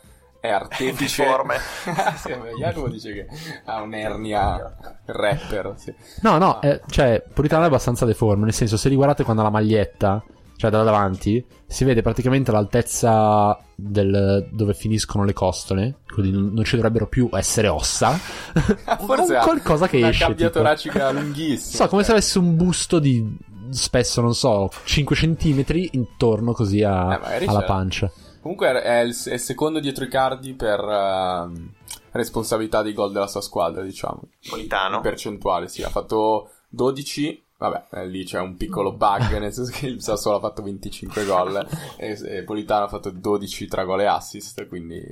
[0.40, 1.22] è artefice.
[1.24, 1.57] Deforme.
[2.16, 3.27] sì, Jacopo dice che
[3.64, 5.74] ha un'ernia rapper.
[5.77, 5.94] Sì.
[6.22, 9.44] No, no, eh, cioè, Politano è abbastanza deforme, nel senso, se li guardate quando ha
[9.46, 10.22] la maglietta,
[10.57, 16.64] cioè da davanti, si vede praticamente l'altezza del, dove finiscono le costole, quindi non, non
[16.64, 18.11] ci dovrebbero più essere ossa.
[18.98, 20.59] Forse Un qualcosa che una esce, gabbia tipo.
[20.59, 21.85] toracica lunghissima.
[21.85, 23.37] So, come se avesse un busto di
[23.70, 28.11] spesso, non so, 5 centimetri intorno così a- Eh, alla pancia.
[28.40, 31.72] Comunque è il, è il secondo dietro i cardi per ehm,
[32.12, 34.22] responsabilità dei gol della sua squadra, diciamo.
[34.48, 34.96] Politano.
[34.96, 35.83] In percentuale, sì.
[35.83, 37.44] Ha fatto 12.
[37.59, 41.24] Vabbè, eh, lì c'è un piccolo bug, nel senso che il Sassuolo ha fatto 25
[41.24, 45.03] gol e, e Politano ha fatto 12 tra gol e assist, quindi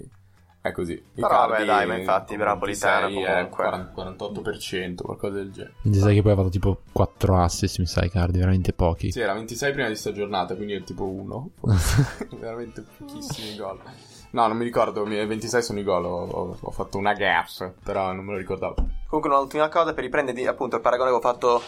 [0.69, 0.95] è così.
[1.15, 3.65] Però Icardi vabbè, dai, ma infatti, bravo 26 Politano, è comunque.
[3.93, 5.75] 40 48%, qualcosa del genere.
[5.81, 9.11] Quindi sai che poi ha fatto tipo 4 assist, mi sa, i cardi, veramente pochi.
[9.13, 11.51] Sì, era 26 prima di sta giornata, quindi è tipo 1.
[12.39, 13.79] Veramente pochissimi gol.
[14.31, 18.13] No, non mi ricordo, mi- 26 sono i gol, ho, ho- fatto una gaff, però
[18.13, 18.75] non me lo ricordavo.
[19.09, 21.63] Comunque un'ultima cosa per riprendere appunto il paragone che ho fatto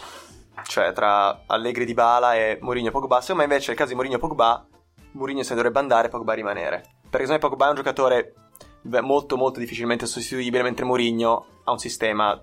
[0.64, 3.20] cioè tra Allegri di Bala e Mourinho Pogba.
[3.20, 4.66] Secondo me invece nel caso di Mourinho Pogba,
[5.12, 6.82] Mourinho se ne dovrebbe andare, Pogba rimanere.
[7.08, 8.34] Perché secondo me Pogba è un giocatore
[8.82, 12.40] molto molto difficilmente sostituibile, mentre Mourinho ha un sistema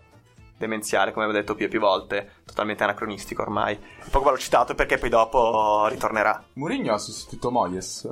[0.58, 3.78] demenziale, come avevo detto più e più volte, totalmente anacronistico ormai.
[4.10, 6.44] Pogba l'ho citato perché poi dopo ritornerà.
[6.54, 8.10] Mourinho ha sostituito Moyes?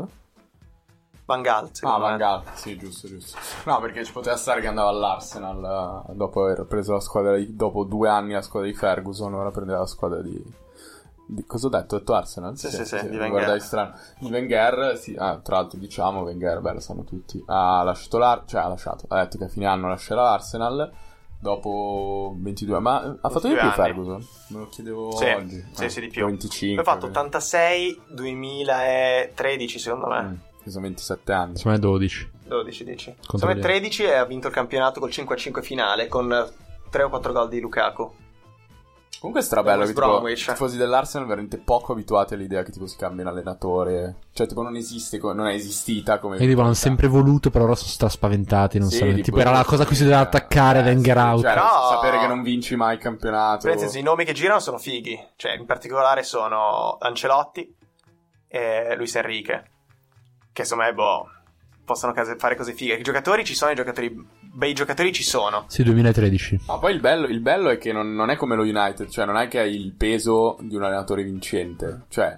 [1.26, 2.18] Van Gaal, Ah, Van.
[2.18, 3.38] Gaal, sì, giusto, giusto.
[3.66, 7.56] No, perché ci poteva stare che andava all'Arsenal eh, dopo aver preso la squadra di,
[7.56, 10.44] dopo due anni la squadra di Ferguson, ora prendeva la squadra di...
[11.34, 11.96] di cosa ho detto?
[11.96, 12.58] Ho detto Arsenal?
[12.58, 13.30] Sì, sì, sì, di mi Wenger.
[13.30, 13.96] guardavi strano.
[14.20, 18.48] Di Wenger, sì, ah, tra l'altro diciamo, Wenger, beh, lo sanno tutti, ha lasciato l'Arsenal,
[18.48, 20.92] cioè ha lasciato, ha detto che a fine anno lascerà l'Arsenal
[21.40, 23.74] dopo 22 ma eh, ha fatto di 22 più anni.
[23.74, 24.28] Ferguson?
[24.48, 25.66] Me lo chiedevo Sì, oggi.
[25.74, 26.26] sì, Ah, sì, di più.
[26.26, 26.82] 25.
[26.84, 30.22] Poi ha fatto 86, 2013 secondo me.
[30.22, 31.58] Mm, che sono 27 anni.
[31.58, 32.32] Secondo me 12.
[32.48, 33.16] 12 dici.
[33.20, 33.62] Secondo me Controlliamo.
[33.62, 36.50] 13 e ha vinto il campionato col 5-5 finale con
[36.90, 38.14] 3 o 4 gol di Lukaku.
[39.24, 42.98] Comunque è strabello che tipo, i tifosi dell'Arsenal veramente poco abituati all'idea che tipo si
[42.98, 44.18] cambia allenatore.
[44.34, 46.36] Cioè tipo non esiste, non è esistita come...
[46.36, 49.06] E tipo l'hanno sempre voluto, però ora sono straspaventati, non Sì, so.
[49.06, 51.42] tipo- Tipo era la cosa a cui si doveva attaccare, Eh, Wenger sì, out.
[51.42, 51.62] Cioè, No.
[51.90, 53.66] sapere che non vinci mai il campionato.
[53.68, 55.18] Nel senso, i nomi che girano sono fighi.
[55.38, 57.74] Cioè, in particolare sono Ancelotti
[58.50, 59.64] e Luis Enrique.
[60.52, 61.30] Che insomma, eh, boh,
[61.86, 62.96] possono case- fare cose fighe.
[62.96, 64.43] I giocatori ci sono, i giocatori...
[64.56, 65.66] Bei giocatori ci sono.
[65.68, 66.60] Sì, 2013.
[66.68, 69.26] No, poi il bello, il bello è che non, non è come lo United, cioè
[69.26, 72.04] non è che hai il peso di un allenatore vincente.
[72.08, 72.38] Cioè,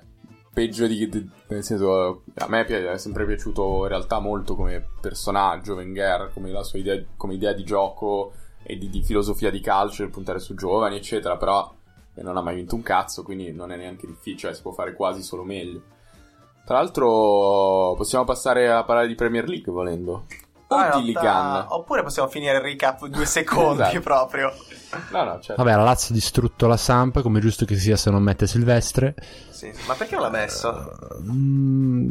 [0.53, 1.09] peggio di...
[1.09, 6.51] di- nel senso, a me è sempre piaciuto in realtà molto come personaggio Wenger, come
[6.51, 8.31] la sua idea, come idea di gioco
[8.63, 11.69] e di, di filosofia di calcio, il puntare su giovani, eccetera, però
[12.13, 14.93] non ha mai vinto un cazzo, quindi non è neanche difficile, cioè si può fare
[14.93, 15.81] quasi solo meglio.
[16.65, 20.25] Tra l'altro possiamo passare a parlare di Premier League volendo.
[20.67, 21.65] O Ah, in di realtà- Ligan.
[21.69, 23.99] Oppure possiamo finire il recap due secondi Esatto.
[24.01, 24.51] proprio.
[25.11, 25.61] No, no, certo.
[25.61, 29.13] Vabbè, la Lazio ha distrutto la Samp, come giusto che sia se non mette Silvestre.
[29.49, 30.91] Sì, ma perché non l'ha messo?
[31.21, 32.09] Mm,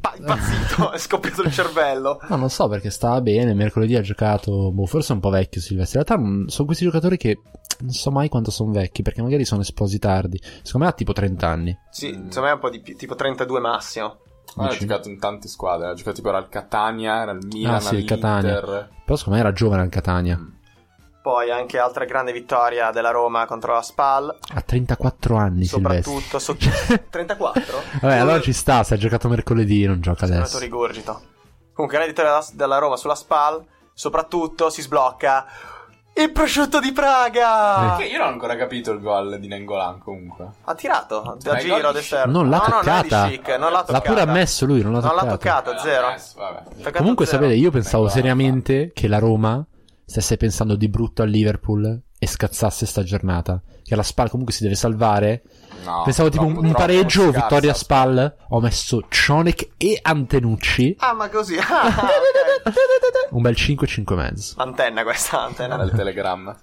[0.00, 2.20] pa- impazzito, è scoppiato il cervello.
[2.28, 3.54] No, non so perché stava bene.
[3.54, 4.70] Mercoledì ha giocato.
[4.72, 5.98] Boh, forse è un po' vecchio Silvestri.
[6.00, 7.40] In realtà non- sono questi giocatori che
[7.80, 9.02] non so mai quanto sono vecchi.
[9.02, 10.40] Perché magari sono esplosi tardi.
[10.62, 11.78] Secondo me ha tipo 30 anni.
[11.90, 14.18] Sì, secondo me è un po' di più, tipo 32 massimo.
[14.56, 15.88] Ma ha giocato in tante squadre.
[15.88, 18.04] Ha giocato tipo era al Catania, era al Milan, Ah, sì, il.
[18.04, 18.60] Catania.
[18.60, 20.38] Però secondo me era giovane al Catania.
[21.22, 26.56] Poi anche altra grande vittoria della Roma contro la Spal, Ha 34 anni soprattutto so-
[27.10, 27.62] 34?
[28.00, 28.82] Vabbè, allora ci sta.
[28.84, 30.58] Se ha giocato mercoledì, non gioca È adesso.
[30.60, 31.12] rigurgito.
[31.72, 35.46] Comunque, grande vittoria della, della Roma sulla Spal, soprattutto si sblocca
[36.18, 37.96] il prosciutto di Praga.
[37.98, 40.48] Che io non ho ancora capito il gol di Nengolan comunque.
[40.64, 42.32] Ha tirato da Ma giro d'esterno.
[42.32, 43.22] Non l'ha no, toccata.
[43.24, 44.00] No, chic, non l'ha L'ha toccata.
[44.08, 45.72] pure ammesso lui, non l'ha Non l'ha toccata.
[45.72, 46.14] toccata, zero.
[46.76, 47.38] Toccato Comunque, zero.
[47.42, 49.64] sapete, io pensavo Ecco, seriamente che la Roma
[50.04, 53.60] stesse pensando di brutto al Liverpool e scazzasse sta giornata.
[53.82, 55.42] Che la Spal comunque si deve salvare.
[55.84, 58.36] No, pensavo tipo un, pareggio, vittoria a Spal.
[58.48, 60.96] Ho messo Cionek e Antenucci.
[60.98, 61.56] Ah, ma così.
[61.68, 63.30] Ah, ok.
[63.30, 64.54] Un bel 5, 5 e mezzo.
[64.56, 65.80] Antenna questa, antenna.
[65.84, 66.58] Il telegramma.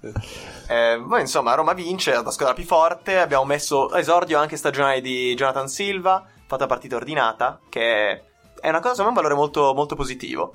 [0.68, 3.18] Eh, poi insomma, Roma vince, la squadra più forte.
[3.18, 8.22] Abbiamo messo esordio anche stagionale di Jonathan Silva, fatta partita ordinata, che
[8.60, 10.54] è una cosa, secondo me, un valore molto, molto positivo.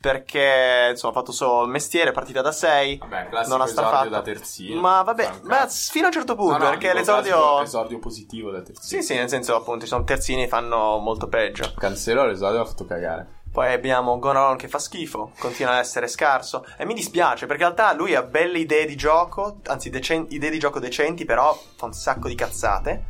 [0.00, 2.98] Perché insomma, ha fatto il suo mestiere, partita da 6.
[2.98, 4.08] Vabbè, classico non ha esordio strafatto.
[4.08, 4.80] da terzino.
[4.80, 7.60] Ma vabbè, ma fino a un certo punto, No, no, perché l'esordio.
[7.60, 9.02] Esordio positivo da terzino.
[9.02, 11.74] Sì, sì, nel senso, appunto, ci sono terzini che fanno molto peggio.
[11.76, 13.38] Cancelo l'esordio l'ha fatto cagare.
[13.52, 16.64] Poi abbiamo Gonaron che fa schifo, continua ad essere scarso.
[16.78, 20.50] E mi dispiace perché in realtà lui ha belle idee di gioco, anzi decen- idee
[20.50, 23.04] di gioco decenti, però fa un sacco di cazzate.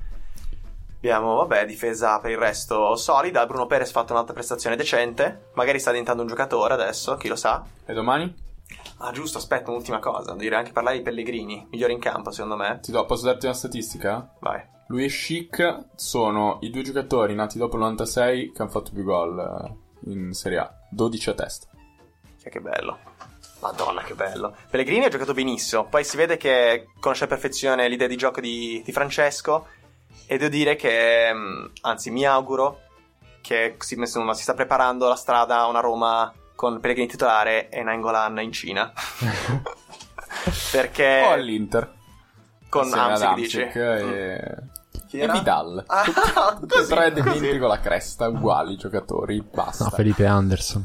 [1.03, 3.47] Abbiamo, vabbè, difesa per il resto solida.
[3.47, 5.49] Bruno Perez ha fatto un'altra prestazione decente.
[5.55, 7.65] Magari sta diventando un giocatore adesso, chi lo sa.
[7.87, 8.35] E domani?
[8.99, 10.33] Ah, giusto, aspetta, un'ultima cosa.
[10.33, 12.81] Devo dire anche parlare di Pellegrini, migliore in campo, secondo me.
[12.83, 14.31] Ti do, posso darti una statistica?
[14.41, 14.63] Vai.
[14.89, 19.03] Lui e Chic sono i due giocatori nati dopo il 96 che hanno fatto più
[19.03, 20.71] gol eh, in Serie A.
[20.91, 21.67] 12 a testa.
[22.43, 22.99] Che, che bello.
[23.61, 24.55] Madonna, che bello.
[24.69, 25.87] Pellegrini ha giocato benissimo.
[25.87, 29.67] Poi si vede che conosce a perfezione l'idea di gioco di, di Francesco.
[30.31, 32.83] E devo dire che, mh, anzi, mi auguro
[33.41, 37.83] che si, insomma, si sta preparando la strada a una Roma con Pellegrini titolare e
[37.83, 38.93] Nainggolan in Cina.
[40.71, 41.93] Perché O all'Inter.
[42.69, 43.61] con Amsic dici.
[43.61, 44.55] E...
[45.09, 45.29] Chi e?
[45.29, 45.83] Vidal.
[45.89, 46.05] Ah,
[46.55, 49.83] Tutti e così, tre dipinti con la cresta, uguali giocatori, basta.
[49.83, 50.85] No, Felipe Anderson.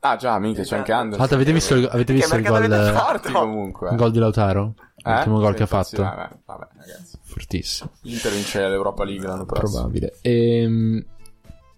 [0.00, 1.26] ah già, minchia, c'è anche Anderson.
[1.26, 2.92] Tra l'altro, avete visto, il- avete visto il gol, il?
[2.96, 3.94] Forti comunque.
[3.94, 4.72] gol di Lautaro?
[5.04, 5.10] Eh?
[5.12, 6.02] L'ultimo gol Sì, che ha fatto?
[6.02, 7.15] Vabbè, vabbè, ragazzi.
[7.36, 7.90] Fortissimo.
[8.02, 9.70] L'Inter vince l'Europa League l'anno prossimo.
[9.80, 10.14] Probabile.
[10.22, 11.04] Ehm,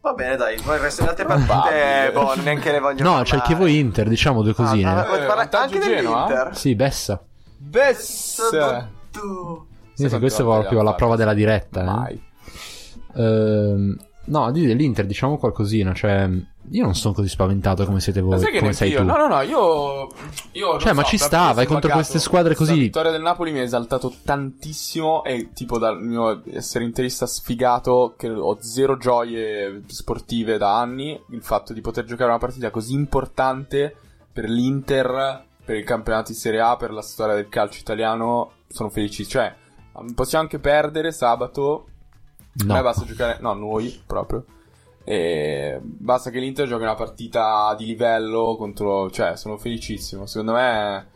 [0.00, 0.56] Va bene, dai.
[0.60, 4.54] Poi delle altre partite, boh, neanche ne voglio no, c'è il Chievo Inter, diciamo due
[4.54, 4.88] cosine.
[4.88, 6.56] Ah, ah, vuoi Eh, parlare vantaggio anche dell'Inter?
[6.56, 7.20] Sì, Bessa.
[7.56, 8.40] Bess!
[9.10, 9.66] Tu.
[9.94, 11.80] Sì, questo è proprio la prova della diretta.
[11.80, 11.84] eh.
[11.84, 12.22] Mai.
[13.16, 13.96] Ehm,
[14.28, 15.92] no, di dell'Inter diciamo qualcosina.
[15.92, 16.28] Cioè,
[16.70, 18.36] io non sono così spaventato come siete voi.
[18.36, 18.98] Ma sai che come sei io?
[18.98, 19.04] tu.
[19.04, 20.08] No, no, no, io.
[20.52, 22.72] io Cioè, ma so, ci da sta, vai contro queste squadre così.
[22.72, 25.24] La vittoria del Napoli mi ha esaltato tantissimo.
[25.24, 31.20] E tipo dal mio essere interista sfigato, che ho zero gioie sportive da anni.
[31.30, 33.94] Il fatto di poter giocare una partita così importante
[34.32, 38.52] per l'Inter, per il campionato di Serie A, per la storia del calcio italiano.
[38.68, 39.26] Sono felici.
[39.26, 39.54] Cioè,
[40.14, 41.86] possiamo anche perdere sabato.
[42.60, 42.82] A No.
[42.82, 43.38] basta giocare.
[43.40, 44.44] No, noi proprio.
[45.04, 49.10] E basta che l'Inter giochi una partita di livello contro.
[49.10, 50.26] Cioè, sono felicissimo.
[50.26, 51.08] Secondo me.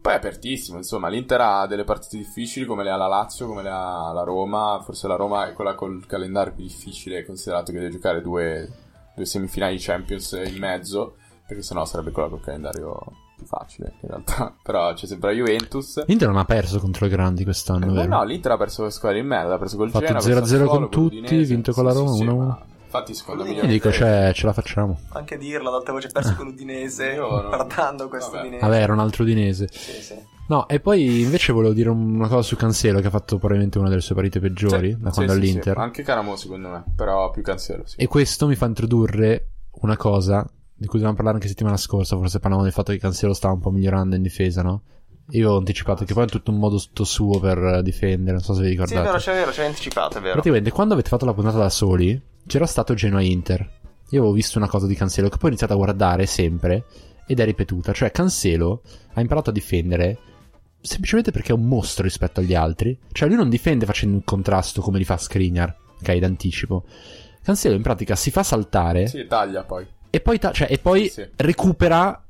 [0.00, 0.78] Poi è apertissimo.
[0.78, 4.22] Insomma, l'Inter ha delle partite difficili come le ha la Lazio, come le ha la
[4.22, 4.80] Roma.
[4.82, 8.68] Forse la Roma è quella col calendario più difficile, considerato che deve giocare due,
[9.14, 11.16] due semifinali Champions in mezzo.
[11.46, 12.98] Perché sennò sarebbe quella col calendario
[13.46, 14.54] facile, in realtà.
[14.62, 16.04] Però c'è sempre la Juventus.
[16.06, 18.08] L'Inter non ha perso contro i grandi quest'anno, Eh, vero?
[18.08, 20.24] no, l'Inter ha perso le squadre in merda, ha perso col Ha fatto Genoa, 0-0
[20.38, 22.36] col Sassuolo, con tutti, vinto con la Sì, Roma, sì, sì, 1-1.
[22.36, 24.98] ma Infatti, secondo me, Io dico, cioè, ce la facciamo.
[25.10, 27.46] Anche dirlo, ad alta voce perso con l'Udinese, Io no.
[27.48, 28.42] guardando questo Vabbè.
[28.42, 28.66] Udinese.
[28.66, 29.68] Vabbè, era un altro Udinese.
[29.70, 30.14] Sì, sì.
[30.48, 33.88] No, e poi invece volevo dire una cosa su Cancelo, che ha fatto probabilmente una
[33.88, 35.78] delle sue partite peggiori da quando all'Inter.
[35.78, 37.94] Anche Caramo, secondo me, però più Cancelo, sì.
[38.00, 39.50] E questo mi fa introdurre
[39.82, 40.44] una cosa
[40.80, 42.16] di cui dovevamo parlare anche settimana scorsa.
[42.16, 44.82] Forse parlavamo del fatto che Cancelo stava un po' migliorando in difesa, no?
[45.32, 48.32] Io avevo anticipato che poi è tutto un modo tutto suo per eh, difendere.
[48.38, 49.06] Non so se vi Sì, è ricordate.
[49.06, 50.32] vero, c'è vero, c'è anticipato, è vero.
[50.32, 53.60] Praticamente, quando avete fatto la puntata da soli, c'era stato Genoa Inter.
[54.12, 56.84] Io avevo visto una cosa di Cancelo che poi ho iniziato a guardare sempre
[57.26, 57.92] ed è ripetuta.
[57.92, 58.80] Cioè, Cancelo
[59.12, 60.18] ha imparato a difendere
[60.80, 62.98] semplicemente perché è un mostro rispetto agli altri.
[63.12, 66.84] Cioè, lui non difende facendo un contrasto come li fa Skriniar, ok, d'anticipo.
[67.42, 69.86] Cancelo in pratica si fa saltare Sì, taglia poi.
[70.10, 71.28] E poi, ta- cioè, e poi Sì, sì.
[71.36, 72.22] recupera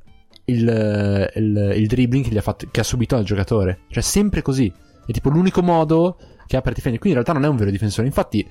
[0.46, 3.80] il, il, il dribbling che, gli ha fatto, che ha subito al giocatore.
[3.88, 4.72] Cioè, sempre così.
[5.06, 6.16] È tipo l'unico modo
[6.46, 7.00] che ha per difendere.
[7.02, 8.06] Quindi in realtà non è un vero difensore.
[8.06, 8.46] Infatti,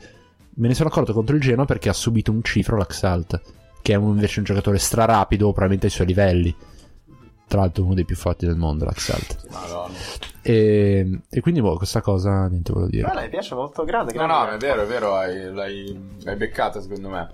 [0.56, 3.42] me ne sono accorto contro il Genoa perché ha subito un cifro l'Axalt,
[3.82, 6.56] che è un- invece un giocatore strarapido, probabilmente ai suoi livelli.
[7.48, 9.48] Tra l'altro uno dei più forti del mondo, l'Axalt.
[9.50, 9.94] Madonna.
[10.42, 13.08] E, e quindi, boh, questa cosa, niente volevo dire.
[13.10, 14.14] Però mi piace molto grande.
[14.14, 14.50] No, grande.
[14.52, 17.28] no, è vero, è vero, hai, l'hai, l'hai beccata secondo me.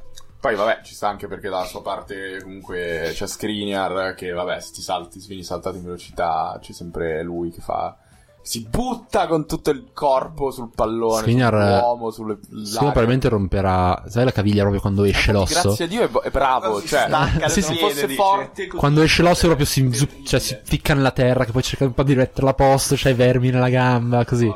[0.46, 4.74] Poi vabbè, ci sta anche perché dalla sua parte comunque c'è Skriniar che vabbè, se
[4.74, 7.98] ti salti, se vieni saltato in velocità, c'è sempre lui che fa...
[8.44, 12.38] Si butta con tutto il corpo sul pallone, Skriniar- sull'uomo, sulle...
[12.64, 15.62] Sì, ma probabilmente romperà, sai la caviglia proprio quando esce l'osso?
[15.64, 18.16] Grazie a Dio è, bo- è bravo, cioè, stacca se il non fosse dici.
[18.16, 21.64] forte così- Quando esce l'osso proprio si, zu- cioè, si ficca nella terra, che poi
[21.64, 24.54] cerca un po' di rimetterla a posto, c'hai i vermi nella gamba, così.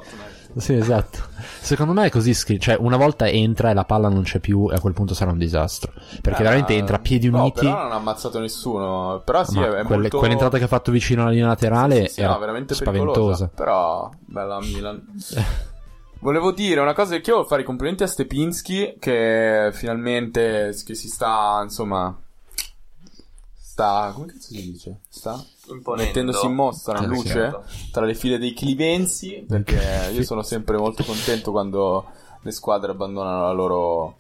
[0.55, 1.28] Sì, esatto.
[1.61, 2.61] Secondo me è così scritto.
[2.63, 5.31] Cioè, una volta entra e la palla non c'è più, e a quel punto sarà
[5.31, 5.91] un disastro.
[6.21, 7.59] Perché Eh, veramente entra a piedi no, uniti.
[7.61, 9.21] però non ha ammazzato nessuno.
[9.23, 10.17] Però sì, è, è quelle- molto...
[10.19, 13.51] quell'entrata che ha fatto vicino alla linea laterale Sì, sì, era no, veramente spaventosa.
[13.53, 15.05] Però, bella Milan.
[16.21, 20.93] Volevo dire una cosa che io volevo fare i complimenti a Stepinski che finalmente che
[20.93, 22.13] si sta, insomma,
[23.57, 24.99] sta, come cazzo si dice?
[25.07, 26.07] Sta Imponendo.
[26.07, 27.63] mettendosi in mostra in Eh, luce certo.
[27.91, 29.79] tra le file dei clivenzi perché
[30.13, 32.05] io sono sempre molto contento quando
[32.41, 34.15] le squadre abbandonano la loro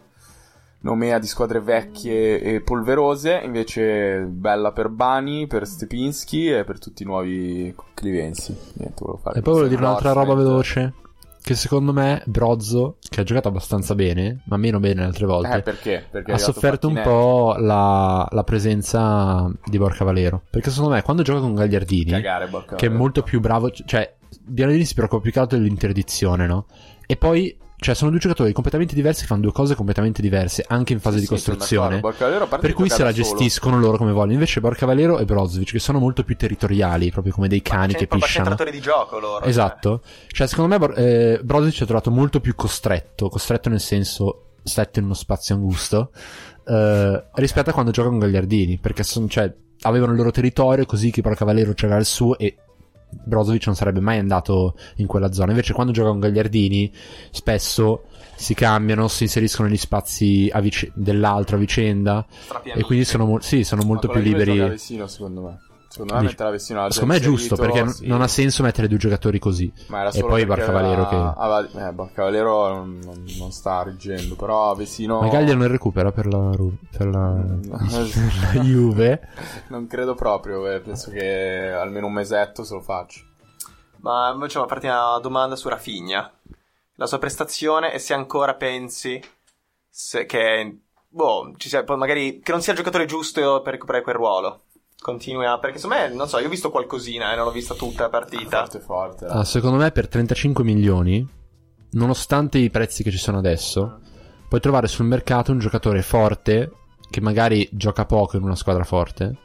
[0.81, 7.03] nomea di squadre vecchie e polverose invece bella per Bani per Stepinski e per tutti
[7.03, 10.93] i nuovi clivenzi niente E poi volevo dire un'altra roba veloce.
[11.41, 15.61] Che secondo me Brozzo, che ha giocato abbastanza bene, ma meno bene altre volte, eh
[15.61, 16.05] perché?
[16.09, 20.43] perché ha sofferto un po' la, la presenza di Borca Valero.
[20.49, 24.15] Perché secondo me quando gioca con Gagliardini, cagare che è molto più bravo, cioè
[24.45, 26.65] Gagliardini si preoccupa più che altro dell'interdizione, no?
[27.07, 30.91] E poi, cioè, sono due giocatori completamente diversi che fanno due cose completamente diverse, anche
[30.91, 32.01] in fase Sì, di sì, sono costruzione.
[32.59, 33.23] Per cui se la solo.
[33.23, 34.33] gestiscono loro come vogliono.
[34.33, 38.05] Invece Borca Valero e Brozovic, che sono molto più territoriali, proprio come dei cani che
[38.07, 38.27] pisciano.
[38.47, 39.45] centratori di gioco loro.
[39.45, 40.01] Esatto.
[40.27, 45.05] Cioè, secondo me eh, Brozovic è trovato molto più costretto, costretto nel senso stretto in
[45.05, 46.11] uno spazio angusto,
[46.67, 49.51] eh, rispetto a quando gioca con Gagliardini, perché son- cioè,
[49.83, 52.57] avevano il loro territorio, così che Borca Valero c'era il suo e
[53.09, 55.51] Brozovic non sarebbe mai andato in quella zona.
[55.51, 56.91] Invece quando gioca con Gagliardini,
[57.31, 58.03] spesso
[58.35, 62.25] si cambiano, si inseriscono negli spazi a vic- dell'altro a vicenda
[62.63, 64.57] e quindi sono, mo- sì, sono molto più liberi.
[64.57, 65.59] Vecino, secondo me.
[65.91, 68.07] Secondo me Dici- mettere Vecino alla Secondo me è giusto inserito, perché sì.
[68.07, 69.73] non ha senso mettere due giocatori così.
[69.87, 73.81] Ma era E solo poi perché Barcavalero aveva- che- eh, Barcavalero non, non- non sta
[73.81, 75.19] reggendo, però Vesino...
[75.19, 76.51] Ma Gaglia non recupera per la,
[76.95, 77.71] per la, per
[78.53, 79.27] la Juve.
[79.69, 83.23] Non credo proprio, eh, penso che almeno un mesetto se lo faccio.
[84.01, 86.31] Ma invece farti una domanda su Rafinha.
[86.95, 89.19] La sua prestazione e se ancora pensi
[89.89, 90.77] se- che,
[91.07, 94.61] boh, ci sia, poi magari che non sia il giocatore giusto per recuperare quel ruolo.
[95.01, 95.57] Continui a...
[95.59, 98.09] Perché secondo me, non so, io ho visto qualcosina e non l'ho vista tutta la
[98.09, 98.59] partita.
[98.59, 99.25] Forte forte.
[99.25, 99.29] eh.
[99.29, 101.25] Ah, secondo me per 35 milioni,
[101.91, 103.99] nonostante i prezzi che ci sono adesso,
[104.47, 106.71] puoi trovare sul mercato un giocatore forte
[107.09, 109.37] che magari gioca poco in una squadra forte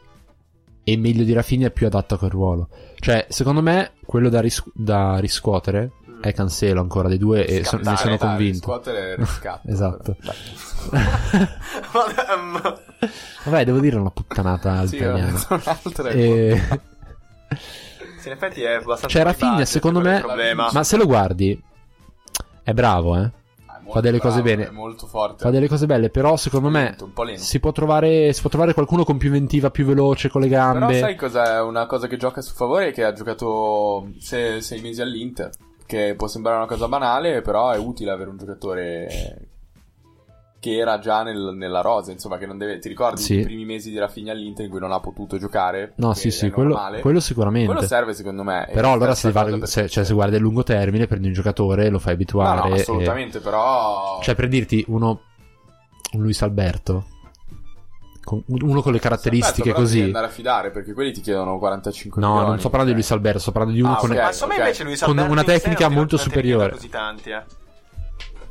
[0.83, 2.69] e meglio di Rafinha è più adatto a quel ruolo.
[2.99, 5.93] Cioè, secondo me quello da, ris- da riscuotere
[6.25, 8.53] è Cancelo ancora dei due e so- ne sono Dai, convinto.
[8.59, 9.68] riscuotere il riscatto.
[9.70, 10.16] Esatto.
[10.20, 10.35] Dai.
[13.45, 15.39] Vabbè, devo dire una puttanata Sì, italiana.
[16.12, 16.62] E...
[18.18, 20.22] Sì, in effetti è abbastanza Cioè, Rafinha, secondo me.
[20.55, 21.61] Ma se lo guardi,
[22.62, 23.31] è bravo, eh.
[23.66, 24.68] Ah, molto fa delle cose bravo, bene.
[24.68, 25.45] È molto forte.
[25.45, 29.05] Fa delle cose belle, però secondo me Lento, si può, trovare, si può trovare qualcuno
[29.05, 30.87] con più inventiva, più veloce, con le gambe.
[30.87, 31.61] Però sai cos'è?
[31.61, 35.51] Una cosa che gioca a suo favore è che ha giocato se- sei mesi all'Inter.
[35.87, 39.49] Che può sembrare una cosa banale, però è utile avere un giocatore
[40.59, 42.11] che era già nel- nella rosa.
[42.11, 42.78] Insomma, che non deve.
[42.78, 43.35] Ti ricordi Sì.
[43.41, 45.93] i primi mesi di Rafinha all'Inter in cui non ha potuto giocare?
[45.97, 47.70] No, sì, sì, quello, quello sicuramente.
[47.70, 48.66] Quello serve secondo me.
[48.72, 51.91] Però E allora se, va- se- cioè, se guardi a lungo termine, prendi un giocatore,
[51.91, 52.68] lo fai No, abituare.
[52.70, 54.20] no, e- assolutamente, però.
[54.22, 55.20] Cioè, per dirti, uno.
[56.12, 57.07] Un Luis Alberto.
[58.25, 60.03] Con- uno con le caratteristiche Aspetta, però devi così.
[60.07, 62.49] andare a fidare perché quelli ti chiedono 45 No, milioni.
[62.49, 64.11] non sto parlando di Luis Alberto, sto parlando di uno Ah, con.
[64.11, 64.16] ok.
[64.16, 64.66] Ma secondo me ok.
[64.66, 66.70] invece Luis Con Alberto una tecnica molto superiore.
[66.72, 67.43] così tanti, eh.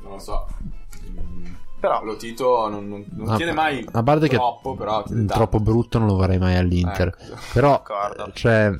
[0.03, 0.47] Non lo so.
[1.09, 1.45] Mm,
[1.80, 5.21] Però Lo Tito non, non- non A- chiede mai a parte che troppo, però chiede
[5.21, 5.34] Mm, tanto.
[5.43, 7.07] Troppo brutto non lo vorrei mai all'Inter.
[7.19, 7.36] Ecco.
[7.53, 8.32] Però, D'accordo.
[8.34, 8.71] cioè,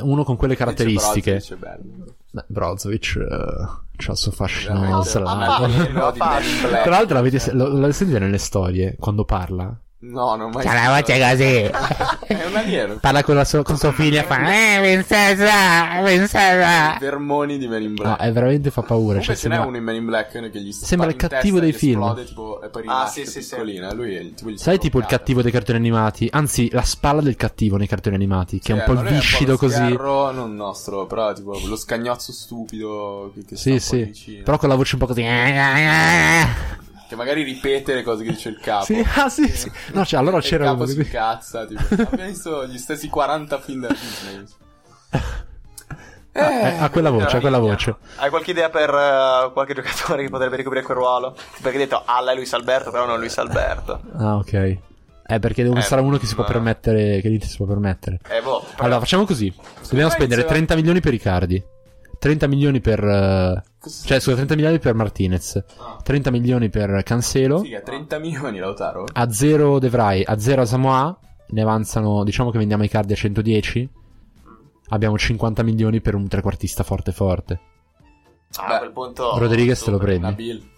[0.00, 1.32] uno con quelle caratteristiche.
[1.32, 2.04] Brozovic è bello.
[2.32, 4.80] Beh, Brozovic eh, c'ha il suo fascino.
[4.80, 5.02] Ah, no.
[6.12, 9.76] Tra l'altro, l'avete, lo, lo sentite nelle storie quando parla?
[10.02, 10.64] No, non mai.
[10.64, 11.44] Cioè, la voce così.
[12.32, 12.96] È un alieno.
[13.00, 17.82] Parla con, la sua, con sua figlia e fa Eh, princesa, princesa Vermoni di Men
[17.82, 18.18] in Black.
[18.18, 20.50] No, è veramente fa paura Comunque cioè, ce n'è sembra- uno in Men in Black
[20.50, 22.00] che gli sta Sembra il cattivo testa dei film.
[22.00, 23.56] Esplode, tipo, poi Ah, sì, sì, sì.
[23.58, 26.28] Lui è il, tipo, Sai tipo il cattivo dei cartoni animati?
[26.32, 29.74] Anzi, la spalla del cattivo nei cartoni animati Che è un Sì, po' viscido così
[29.74, 34.42] sgherro, non nostro, però tipo lo scagnozzo stupido che, che sta Sì, sì vicino.
[34.44, 35.20] Però con la voce un po' così
[37.10, 38.84] Che magari ripete le cose che dice il capo.
[38.84, 39.68] Sì, ah, sì, sì.
[39.94, 43.58] No, cioè, allora c'era il capo uno si incazza, tipo, abbiamo visto gli stessi 40
[43.58, 44.44] film della Disney.
[46.32, 46.40] Eh,
[46.78, 47.96] ha quella voce, ha quella voce.
[48.18, 51.34] Hai qualche idea per eh, qualche giocatore che potrebbe ricoprire quel ruolo?
[51.60, 54.00] Perché hai detto Alla è Luis Alberto, però non Luis Alberto.
[54.16, 54.52] Ah, ok.
[54.52, 57.20] Eh, perché devo Eh, a uno che si può permettere.
[57.20, 58.20] Che l'Inter si può permettere.
[58.28, 58.60] Eh, boh.
[58.70, 59.52] però- Allora, facciamo così.
[59.88, 61.60] Dobbiamo spendere se- 30 milioni per Icardi.
[62.20, 63.02] 30 milioni per.
[63.02, 65.64] eh, Cioè, scusa, 30 milioni per Martinez.
[66.02, 67.60] 30 milioni per Cancelo.
[67.60, 69.06] Figa, 30 milioni Lautaro?
[69.12, 71.18] A 0 De Vrij, a 0 Samoa.
[71.48, 72.22] Ne avanzano.
[72.24, 73.88] Diciamo che vendiamo Icardi a 110.
[74.90, 77.60] Abbiamo 50 milioni per un trequartista forte forte.
[78.56, 79.38] Ah, Beh, a quel punto.
[79.38, 80.68] Rodriguez te lo prendi.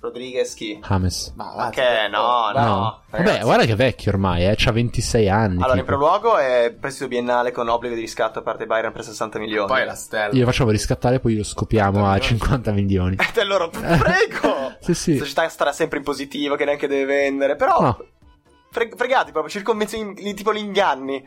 [0.00, 0.80] Rodriguez chi?
[0.82, 1.32] James.
[1.36, 2.08] Ma Ma che?
[2.10, 3.02] No, Dai, no.
[3.10, 3.44] Vabbè, ragazzi.
[3.44, 4.54] guarda che è vecchio ormai, eh.
[4.56, 5.56] C'ha 26 anni.
[5.56, 5.84] Allora, in tipo.
[5.84, 9.66] primo luogo è prestito biennale con obbligo di riscatto a parte Bayern per 60 milioni.
[9.66, 10.32] Poi è la stella.
[10.34, 12.38] Io facciamo riscattare, poi lo scopiamo 80 a milioni.
[12.38, 13.16] 50 milioni.
[13.16, 14.58] E te loro, prego!
[14.80, 15.12] Sì, sì.
[15.18, 17.54] La società starà sempre in positivo, che neanche deve vendere.
[17.56, 17.98] Però, No.
[18.70, 21.22] fre- fregati proprio, circonvenzioni, tipo li inganni.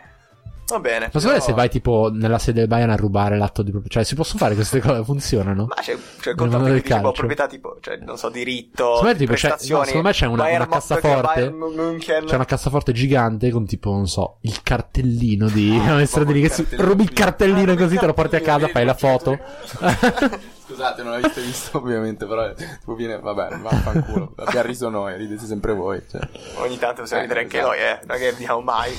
[0.66, 1.10] Va bene.
[1.12, 3.70] Ma secondo me però- se vai tipo nella sede del Bayern a rubare l'atto di
[3.72, 5.66] proprietà, cioè si possono fare queste cose, funzionano?
[5.68, 7.12] Ma c'è, c'è il contratto del calcio.
[7.12, 10.48] proprietà tipo, cioè, non so, diritto, Secondo me, tipo, c'è- no, secondo me c'è una-
[10.48, 11.52] una cassaforte.
[11.52, 11.98] Bayern.
[12.00, 16.50] C'è una cassaforte gigante con tipo, non so, il cartellino di Ah, proprio di che
[16.50, 19.38] si- rubi il cartellino Ah, così, te lo porti a casa, fai la foto.
[20.66, 24.34] Scusate, non l'avete visto ovviamente, però tipo viene, vabbè, vaffanculo.
[24.38, 26.02] Abbiamo riso noi, ridete sempre voi.
[26.10, 26.22] Cioè.
[26.56, 27.74] Ogni tanto possiamo Eh, ridere anche esatto.
[27.76, 28.00] noi, eh.
[28.08, 28.92] Non che vediamo mai.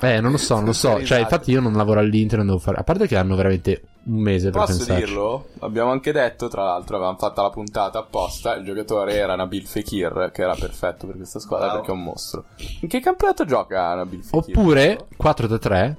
[0.00, 1.04] Eh, non lo so, non lo so.
[1.04, 2.76] Cioè, infatti io non lavoro all'Inter, non devo fare.
[2.78, 5.04] A parte che hanno veramente un mese per Posso pensarci.
[5.04, 5.48] dirlo?
[5.60, 8.54] Abbiamo anche detto, tra l'altro, avevamo fatto la puntata apposta.
[8.54, 11.80] Il giocatore era Nabil Fekir, che era perfetto per questa squadra Bravo.
[11.82, 12.44] perché è un mostro.
[12.80, 14.56] In che campionato gioca Nabil Fekir?
[14.56, 15.94] Oppure 4-3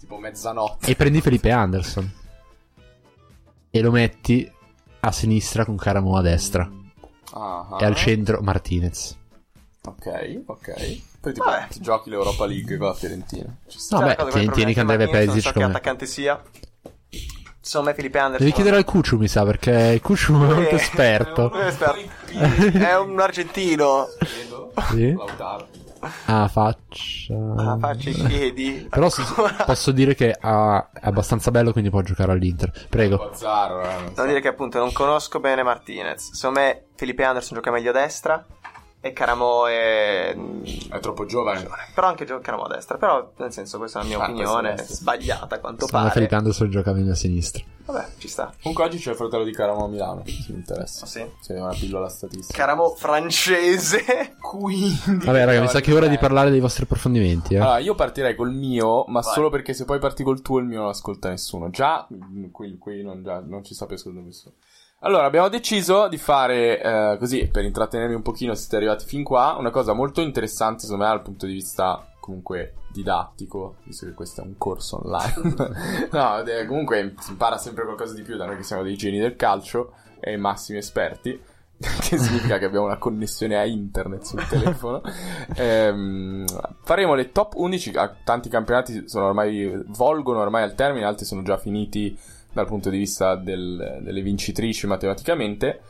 [0.00, 0.90] tipo mezzanotte.
[0.90, 2.12] e prendi Felipe Anderson.
[3.70, 4.50] E lo metti
[5.00, 6.68] a sinistra con Caramo a destra.
[7.34, 7.76] Ah, ah.
[7.80, 9.16] E al centro Martinez.
[9.88, 11.00] Ok, ok.
[11.20, 11.66] Poi tipo Vabbè.
[11.68, 13.54] ti giochi l'Europa League con la Fiorentina.
[13.66, 13.98] Ci sta.
[13.98, 16.40] Una cosa, tieni, tieni che andrebbe Perisic Non so che attaccante sia.
[17.60, 18.46] Secondo me Felipe Anderson.
[18.46, 21.52] Devi chiedere al Cucciu, mi sa, perché Cucciu è molto Eh, esperto.
[21.52, 22.78] È esperto.
[22.78, 24.06] È un argentino.
[24.18, 24.72] Credo.
[24.90, 25.12] Sì?
[25.12, 25.68] Lautaro.
[26.26, 27.34] Ah, faccia...
[27.56, 28.86] Ah, faccia i piedi.
[28.88, 29.34] Però s-
[29.66, 32.70] posso dire che ha- è abbastanza bello, quindi può giocare all'Inter.
[32.88, 33.16] Prego.
[33.16, 34.12] Bazzaro, eh, non so.
[34.14, 36.32] Devo dire che appunto non conosco bene Martinez.
[36.34, 38.46] Secondo me Felipe Anderson gioca meglio a destra.
[39.00, 40.36] E Caramo è.
[40.90, 41.68] È troppo giovane.
[41.94, 42.96] Però anche gioca Caramo a destra.
[42.98, 44.74] Però, nel senso, questa è la mia Ah, opinione.
[44.74, 46.10] è- Sbagliata a quanto me pare.
[46.10, 47.62] Felipe Anderson gioca meglio a sinistra.
[47.84, 48.52] Vabbè, ci sta.
[48.60, 51.04] Comunque oggi c'è il fratello di Caramo a Milano, se mi interessa.
[51.04, 51.24] Ah, sì?
[51.40, 52.58] C'è una pillola statistica.
[52.58, 54.34] Caramo francese.
[54.42, 55.24] Quindi...
[55.24, 57.54] Vabbè, raga, mi sa che è ora di parlare dei vostri approfondimenti.
[57.54, 57.58] Eh.
[57.58, 59.32] Allora, io partirei col mio, ma Vai.
[59.32, 61.70] solo perché se poi parti col tuo, il mio non ascolta nessuno.
[61.70, 64.54] Già, mm, qui, qui non, già, non ci sta più ascoltando nessuno.
[65.00, 69.22] Allora, abbiamo deciso di fare, eh, così, per intrattenervi un pochino, se siete arrivati fin
[69.22, 74.14] qua, una cosa molto interessante, secondo me, dal punto di vista, comunque, didattico, visto che
[74.14, 76.08] questo è un corso online.
[76.10, 79.20] no, eh, comunque, si impara sempre qualcosa di più da noi che siamo dei geni
[79.20, 81.40] del calcio e massimi esperti.
[81.78, 85.00] che significa che abbiamo una connessione a internet sul telefono.
[85.54, 86.44] Ehm,
[86.82, 87.90] faremo le top 11.
[87.94, 92.18] ah, Tanti campionati sono ormai volgono ormai al termine, altri sono già finiti
[92.52, 95.80] dal punto di vista del- delle vincitrici matematicamente.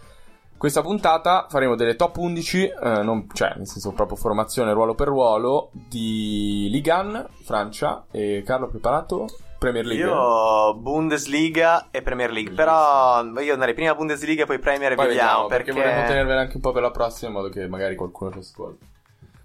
[0.58, 5.06] Questa puntata faremo delle top 11, eh, non- cioè nel senso proprio formazione ruolo per
[5.06, 9.26] ruolo di Ligan, Francia e Carlo preparato?
[9.58, 10.04] Premier League.
[10.06, 12.54] Io Bundesliga e Premier League.
[12.54, 15.28] Però io andrei prima Bundesliga e poi Premier e Poi vediamo.
[15.42, 18.30] vediamo, perché, vorremmo tenervela anche un po' per la prossima in modo che magari qualcuno
[18.32, 18.86] ci ascolti.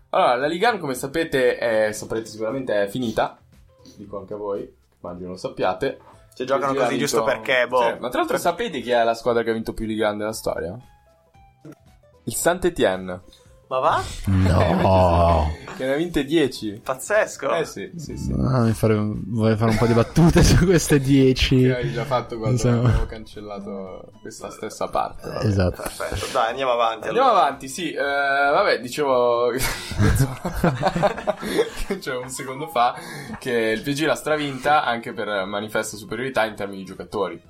[0.10, 3.38] Allora, la Liga, come sapete, è, saprete sicuramente è finita.
[3.98, 6.00] Dico anche a voi, immagino lo sappiate.
[6.36, 7.82] Cioè, giocano Così vinto- giusto perché, boh.
[7.82, 10.34] Sì, Ma tra l'altro sapete chi è la squadra che ha vinto più Liga della
[10.34, 10.76] storia?
[12.26, 13.22] Il Saint-Étienne,
[13.74, 14.04] Ma va?
[14.26, 15.52] No.
[15.76, 16.82] che ne ha vinte 10.
[16.84, 17.56] Pazzesco.
[17.56, 18.32] Eh sì, sì, sì.
[18.32, 21.58] Ah, mi fare- vorrei fare un po' di battute su queste 10.
[21.58, 22.90] Che hai già fatto quando Insomma.
[22.90, 25.28] abbiamo cancellato questa stessa parte.
[25.28, 25.46] vabbè.
[25.48, 25.82] Esatto.
[25.82, 26.28] Perfetto.
[26.32, 27.08] Dai, andiamo avanti.
[27.08, 27.46] Andiamo allora.
[27.48, 27.92] avanti, sì.
[27.92, 29.50] eh, vabbè, dicevo.
[32.00, 32.94] cioè, un secondo fa
[33.40, 37.42] che il PSG l'ha stravinta anche per manifesta superiorità in termini di giocatori.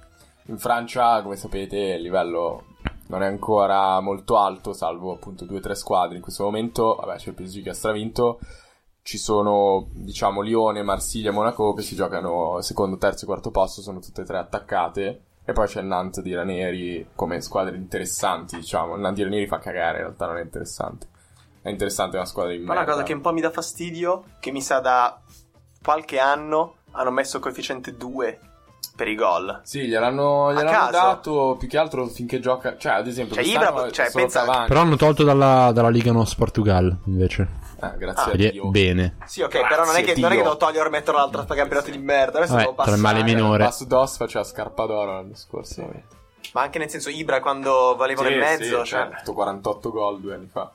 [0.45, 2.63] In Francia, come sapete, il livello
[3.07, 6.15] non è ancora molto alto, salvo appunto due o tre squadre.
[6.15, 8.39] In questo momento, vabbè, c'è il PSG che ha stravinto.
[9.01, 13.81] Ci sono, diciamo, Lione, Marsiglia e Monaco che si giocano secondo, terzo e quarto posto,
[13.81, 15.21] sono tutte e tre attaccate.
[15.45, 18.95] E poi c'è il Nantes di Ranieri come squadre interessanti, diciamo.
[18.95, 21.07] Il Nantes di Ranieri fa cagare, in realtà non è interessante.
[21.61, 22.91] È interessante una squadra di Ma una merda.
[22.91, 25.19] cosa che un po' mi dà fastidio, che mi sa da
[25.81, 28.39] qualche anno hanno messo coefficiente 2
[28.95, 29.61] per i gol.
[29.63, 32.77] Sì, gliel'hanno, A gliel'hanno dato più che altro finché gioca.
[32.77, 34.65] Cioè, ad esempio, Cioè, Ibra- cioè, pensa-.
[34.67, 37.61] Però hanno tolto dalla, dalla Liga Nos Portugal, invece.
[37.81, 38.69] Eh, grazie a Quindi è Dio.
[38.69, 39.17] bene.
[39.25, 41.43] Sì, ok, però non è, che, Grazie, non è che devo togliere e metterlo all'altro
[41.55, 42.37] campionato di merda.
[42.37, 43.15] Adesso Vabbè, devo tra il passare.
[43.19, 43.63] male minore.
[43.65, 45.89] Passo Dos faceva scarpa d'oro l'anno scorso.
[46.53, 49.09] Ma anche nel senso, Ibra quando valevano Sì, in mezzo, sì, cioè.
[49.09, 50.69] certo, 48 gol due anni fa.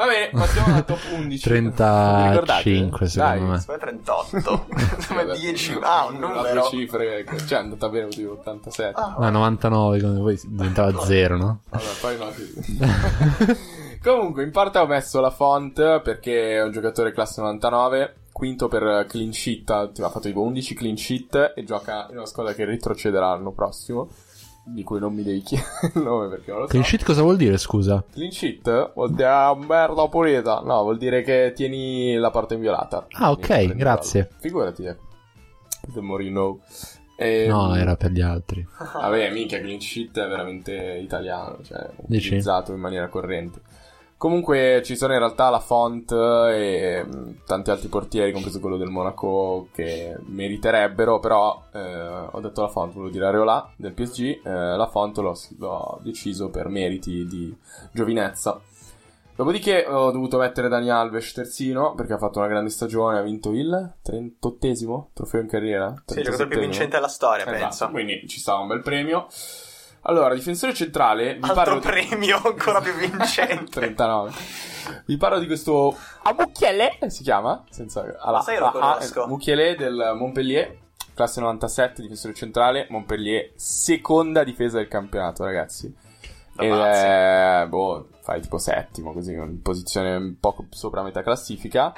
[0.00, 1.48] Va bene, passiamo alla top 11.
[1.50, 2.62] Vi ricordate?
[2.62, 3.58] 35 secondo Dai, me.
[3.58, 4.66] Secondo me 38.
[5.08, 5.38] Come vabbè.
[5.38, 5.78] 10.
[5.82, 6.62] Ah, un numero.
[6.70, 8.98] cifre, cioè è andata bene tipo 87.
[8.98, 11.60] Ah, No, 99, come poi diventava 0, no?
[11.68, 12.32] Vabbè, poi no.
[14.02, 19.04] Comunque, in parte ho messo la font perché è un giocatore classe 99, quinto per
[19.06, 22.64] clean sheet, ha ha fatto tipo 11 clean sheet e gioca in una squadra che
[22.64, 24.08] retrocederà l'anno prossimo,
[24.72, 26.70] di cui non mi devi chiedere il nome perché non lo so.
[26.70, 28.04] Clean sheet cosa vuol dire, scusa?
[28.12, 33.06] Clean sheet vuol dire ah, merda pulita, no, vuol dire che tieni la porta inviolata.
[33.12, 34.28] Ah, ok, grazie.
[34.30, 34.40] gol.
[34.40, 34.96] Figurati, eh.
[35.92, 36.60] The Morino.
[37.16, 38.66] E, No, era per gli altri.
[38.94, 42.28] Vabbè, minchia, clean sheet è veramente italiano, cioè Dici?
[42.28, 43.60] utilizzato in maniera corrente.
[44.20, 48.90] Comunque ci sono in realtà la Font e mh, tanti altri portieri, compreso quello del
[48.90, 54.76] Monaco, che meriterebbero, però eh, ho detto la Font, volevo dire Areola del PSG, eh,
[54.76, 57.56] la Font l'ho, l'ho deciso per meriti di
[57.92, 58.60] giovinezza.
[59.34, 63.52] Dopodiché ho dovuto mettere Dani Alves terzino perché ha fatto una grande stagione, ha vinto
[63.52, 65.94] il 38esimo trofeo in carriera.
[66.04, 66.60] Sì, il giocatore più 37esimo.
[66.60, 67.88] vincente della storia, Esatto, penso.
[67.88, 69.28] Quindi ci stava un bel premio.
[70.02, 71.86] Allora, difensore centrale, vi Altro parlo di...
[71.86, 73.80] premio ancora più vincente.
[73.80, 74.32] 39.
[75.04, 79.26] Vi parlo di questo Amuchiele, si chiama, senza alla, sai, lo A, conosco.
[79.26, 80.76] Muchiele del Montpellier,
[81.14, 85.94] classe 97, difensore centrale, Montpellier, seconda difesa del campionato, ragazzi.
[86.54, 86.68] Pazzi.
[86.68, 91.92] è, boh, fai tipo settimo, così, in posizione un po' sopra metà classifica.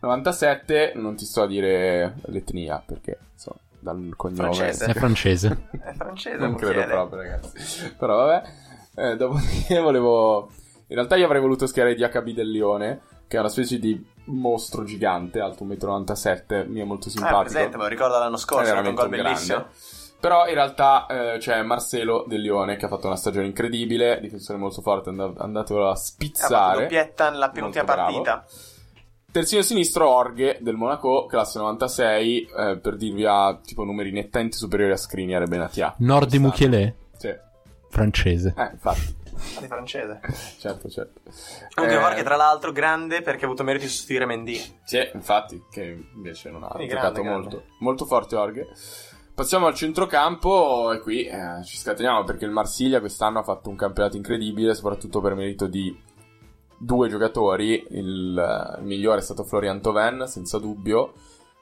[0.00, 3.58] 97, non ti sto a dire l'etnia, perché, insomma,
[3.92, 4.52] dal cognome...
[4.52, 4.84] Francese.
[4.86, 5.68] È francese.
[5.80, 7.94] È francese, Non credo proprio, ragazzi.
[7.96, 8.42] Però vabbè.
[8.96, 10.48] Eh, dopodiché volevo.
[10.88, 14.82] In realtà io avrei voluto schierare DHB del Lione, che è una specie di mostro
[14.84, 17.42] gigante, alto 1,97 m, mi è molto Ah, è simpatico.
[17.42, 19.56] presente, me lo ricordo l'anno scorso, fatto un gol bellissimo.
[19.58, 19.74] grande.
[20.18, 24.58] Però in realtà eh, c'è Marcelo del Lione che ha fatto una stagione incredibile, difensore
[24.58, 26.80] molto forte, and- andatelo a Ha fatto spizzare.
[26.82, 28.44] doppietta nella penultima Molto bravo.
[29.30, 34.92] Terzino sinistro Orghe del Monaco, classe 96, eh, per dirvi ha tipo numeri nettamente superiori
[34.92, 35.94] a Skriniar e Benatia.
[35.98, 36.38] Nord di.
[36.38, 36.96] Mukiele?
[37.18, 37.34] Sì,
[37.90, 38.54] francese.
[38.56, 39.24] eh, infatti.
[39.60, 40.20] Di francese.
[40.58, 41.20] certo, certo.
[41.74, 44.78] Comunque, Eh, Jorge, tra l'altro, grande perché ha avuto merito di sostituire Mendy.
[44.84, 47.30] Sì, infatti, che invece non ha Sì, giocato grande, grande.
[47.42, 47.62] molto.
[47.80, 48.68] Molto forte Orghe.
[49.34, 53.76] Passiamo al centrocampo e qui eh, ci scateniamo perché il Marsiglia quest'anno ha fatto un
[53.76, 55.94] campionato incredibile, soprattutto per merito di
[56.78, 57.84] due giocatori.
[57.90, 61.12] Il, eh, il migliore è stato Florian Toven, senza dubbio.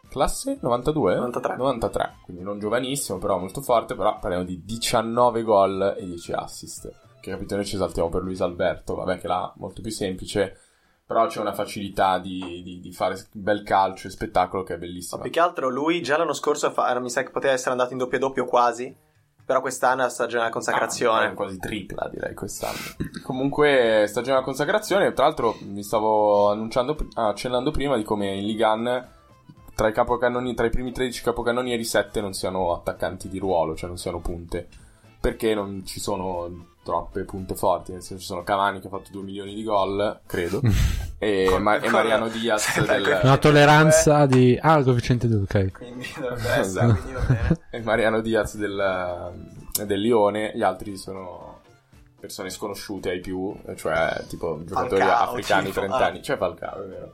[0.08, 1.14] Classe 92?
[1.16, 1.56] 93.
[1.56, 6.90] 93, quindi non giovanissimo, però molto forte, però parliamo di 19 gol e 10 assist.
[7.20, 10.56] Che capito, noi ci esaltiamo per Luis Alberto, vabbè che là molto più semplice,
[11.06, 14.82] però c'è una facilità di, di- di fare bel calcio e spettacolo che è Ma
[14.84, 15.22] bellissima.
[15.22, 17.98] più che altro lui già l'anno scorso fa- mi sa che poteva essere andato in
[17.98, 18.94] doppio doppio quasi.
[19.46, 21.26] Però quest'anno è la stagione della consacrazione.
[21.26, 22.78] Ah, è quasi tripla direi quest'anno.
[23.22, 29.12] Comunque stagione della consacrazione, tra l'altro mi stavo annunciando, accennando prima di come in Ligan
[29.74, 29.92] tra i,
[30.54, 34.68] tra i primi 13 capocannonieri 7 non siano attaccanti di ruolo, cioè non siano punte.
[35.20, 39.08] Perché non ci sono troppe punte forti, nel senso ci sono Cavani che ha fatto
[39.10, 40.60] 2 milioni di gol, credo,
[41.18, 44.56] e, Con- Ma- e con- Mariano Diaz del, Una tolleranza di...
[44.60, 45.72] Ah, il coefficiente 2, ok.
[45.72, 46.86] Quindi dovrebbe essere.
[46.92, 47.60] quindi va bene.
[47.70, 49.32] e Mariano Diaz del,
[49.84, 51.62] del Lione, gli altri sono
[52.20, 56.06] persone sconosciute ai più, cioè tipo giocatori Falcao, africani tipo, 30 ah.
[56.06, 57.12] anni, cioè Falcao, è vero.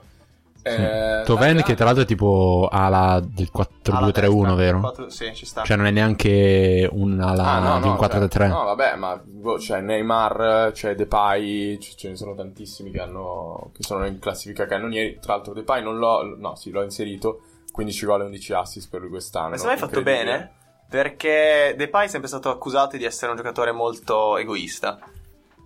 [0.62, 4.80] Eh, Toven la- che tra l'altro è tipo ala del 4-2-3-1, Alla vero?
[4.80, 5.62] destra, Sì, ci sta.
[5.62, 8.28] Cioè non è neanche un'ala Ah, no, di un no, 4-3-3.
[8.30, 13.00] cioè, no, vabbè, ma boh, c'è Neymar, c'è Depay, c- ce ne sono tantissimi che,
[13.00, 15.18] hanno, che sono in classifica cannonieri.
[15.20, 17.40] Tra l'altro Depay non l'ho, no, sì, l'ho inserito,
[17.72, 19.56] 15 gol e 11 assist per lui quest'anno.
[19.56, 20.52] Ma me hai fatto bene?
[20.90, 24.98] Perché Depay è sempre stato accusato di essere un giocatore molto egoista.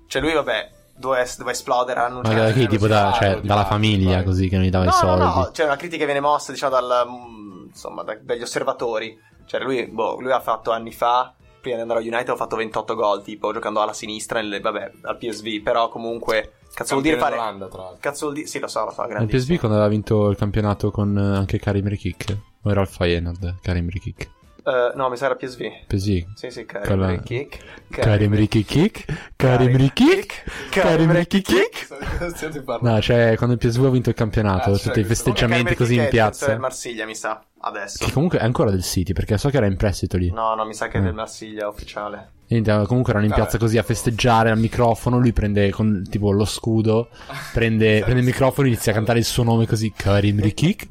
[0.07, 2.67] Cioè lui, vabbè, doveva, es- doveva esplodere, ha Ma da chi?
[2.67, 4.25] Tipo da, cioè, di dalla famiglia, vai.
[4.25, 5.25] così che non gli dava No, i no, soldi.
[5.39, 9.19] no, c'è una critica che viene mossa, diciamo, dal, mm, insomma, da- dagli osservatori.
[9.47, 12.57] Cioè lui, boh, lui ha fatto anni fa, prima di andare allo United, ha fatto
[12.57, 17.19] 28 gol, tipo, giocando alla sinistra, nelle- vabbè, al PSV, però comunque, cazzo vuol dire
[17.19, 17.37] fare...
[17.37, 17.99] d'Olanda, tra l'altro.
[18.01, 18.47] Cazzo vuol dire...
[18.47, 19.43] Sì, lo so, lo so, Il grandissimo.
[19.43, 22.37] PSV quando aveva vinto il campionato con eh, anche Karim Rikik.
[22.63, 24.31] O era il Feyenoord, Karim Rikik.
[24.67, 25.87] Eh, no, mi sa era PSV.
[25.89, 26.27] Così.
[26.35, 27.59] Sì, sì, Karim la- Rikik.
[27.91, 29.05] Karim Riki Kick.
[29.37, 30.45] Karim Riki Kick.
[30.71, 31.87] Karim Riki Kick.
[32.19, 32.95] Cosa stiate parlando?
[32.97, 35.95] No, cioè, quando il PSV ha vinto il campionato, Ah, tutti cioè, i festeggiamenti così
[35.95, 36.57] in del piazza.
[36.59, 38.05] Marsiglia, mi sa, adesso.
[38.07, 40.31] Che comunque è ancora del City, perché so che era in prestito lì.
[40.33, 41.05] No, no, mi sa che è Mm.
[41.05, 42.31] del Marsiglia ufficiale.
[42.47, 43.43] Niente, comunque erano in Vabbè.
[43.43, 45.19] piazza così a festeggiare al microfono.
[45.19, 47.09] Lui prende con tipo lo scudo,
[47.53, 50.87] prende, prende il microfono e inizia a cantare il suo nome così: Karim Rikik,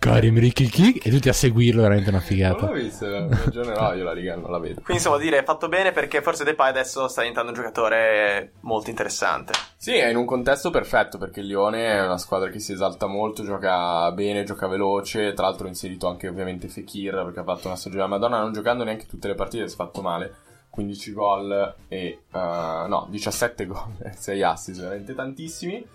[0.00, 1.04] Karim Rikik.
[1.04, 2.66] E tutti a seguirlo, veramente una Non figata.
[2.66, 4.76] l'ho visto, mi aggiornerò io la Liga, non la vedo.
[4.76, 8.88] Quindi insomma dire è fatto bene perché forse Depay adesso sta diventando un giocatore molto
[8.88, 9.52] interessante.
[9.76, 13.06] Sì, è in un contesto perfetto perché il Lione è una squadra che si esalta
[13.06, 15.34] molto, gioca bene, gioca veloce.
[15.34, 18.54] Tra l'altro ha inserito anche ovviamente Fekir perché ha fatto una stagione alla Madonna, non
[18.54, 20.34] giocando neanche tutte le partite, si è fatto male.
[20.70, 25.86] 15 gol e eh, no, 17 gol e 6 assist, veramente tantissimi.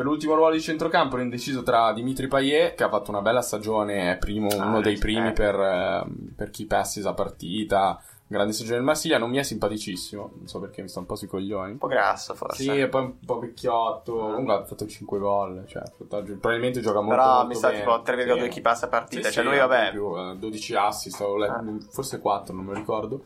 [0.00, 3.42] Per l'ultimo ruolo di centrocampo ero indeciso tra Dimitri Payet, che ha fatto una bella
[3.42, 4.98] stagione, è primo, Ah, uno dei eh.
[4.98, 8.00] primi per, eh, per chi passes a partita.
[8.26, 11.16] Grande stagione del Marsiglia, non mi è simpaticissimo, non so perché mi sta un po'
[11.16, 11.72] sui coglioni.
[11.72, 12.62] Un po' grasso forse.
[12.62, 14.14] Sì, e poi un po' vecchiotto.
[14.16, 15.64] Comunque ha fatto 5 gol.
[15.66, 17.16] Cioè, probabilmente gioca molto.
[17.16, 17.80] Però molto mi sa bene.
[17.80, 18.48] tipo 3,2 Sì.
[18.48, 19.28] chi passa partita.
[19.28, 19.90] Sì, cioè sì, lui vabbè.
[19.90, 21.74] più, eh, 12 assist, avevo letto- Ah.
[21.90, 23.24] forse 4, non me lo ricordo.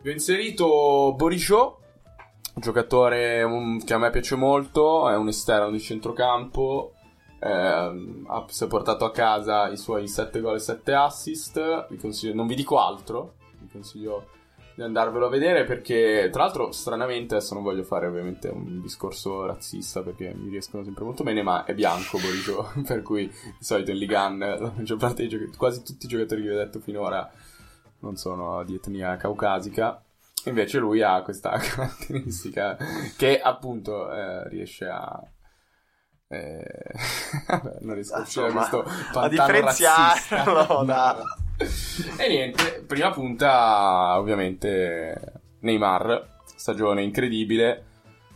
[0.00, 1.76] Vi ho inserito Borisciò,
[2.58, 6.94] un giocatore um, che a me piace molto, è un esterno di centrocampo.
[7.38, 11.86] ehm, ha, si è portato a casa i suoi 7 gol e 7 assist.
[11.88, 14.26] Vi non vi dico altro, vi consiglio
[14.74, 19.44] di andarvelo a vedere perché tra l'altro stranamente adesso non voglio fare ovviamente un discorso
[19.44, 23.90] razzista perché mi riescono sempre molto bene ma è bianco Boriscio per cui di solito
[23.90, 26.78] in Ligan la maggior parte dei giocatori quasi tutti i giocatori che vi ho detto
[26.78, 27.28] finora
[28.00, 30.00] non sono di etnia caucasica
[30.46, 32.76] invece lui ha questa caratteristica
[33.16, 35.20] che appunto eh, riesce a
[36.30, 36.64] eh,
[37.80, 38.84] non riesco a uscire da questo
[39.14, 41.22] a differenziarlo da-
[42.18, 47.84] E niente, prima punta ovviamente Neymar, stagione incredibile,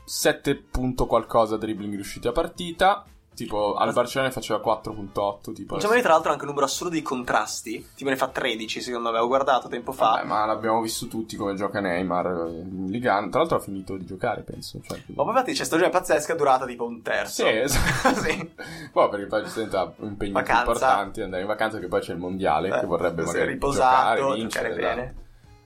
[0.04, 3.04] 7 punto qualcosa dribbling riusciti a partita,
[3.44, 6.92] tipo al Barcellona ne faceva 4.8, tipo Diciamo che tra l'altro anche un numero assurdo
[6.94, 7.88] di contrasti.
[7.94, 9.16] Tipo ne fa 13 secondo me.
[9.16, 10.10] Avevo guardato tempo fa.
[10.10, 14.04] Vabbè, ma l'abbiamo visto tutti come gioca Neymar in Liga, tra l'altro ha finito di
[14.04, 14.80] giocare, penso.
[14.82, 17.44] Cioè, Ma poi infatti c'è stagione pazzesca durata tipo un terzo.
[17.44, 18.20] Sì, esatto.
[18.22, 18.50] Sì.
[18.92, 20.60] Poi perché poi giustamente ha impegni Vacanza.
[20.60, 24.34] importanti, andare in vacanza che poi c'è il mondiale Eh, che vorrebbe magari riposato, giocare,
[24.34, 25.20] vincere, giocare esatto.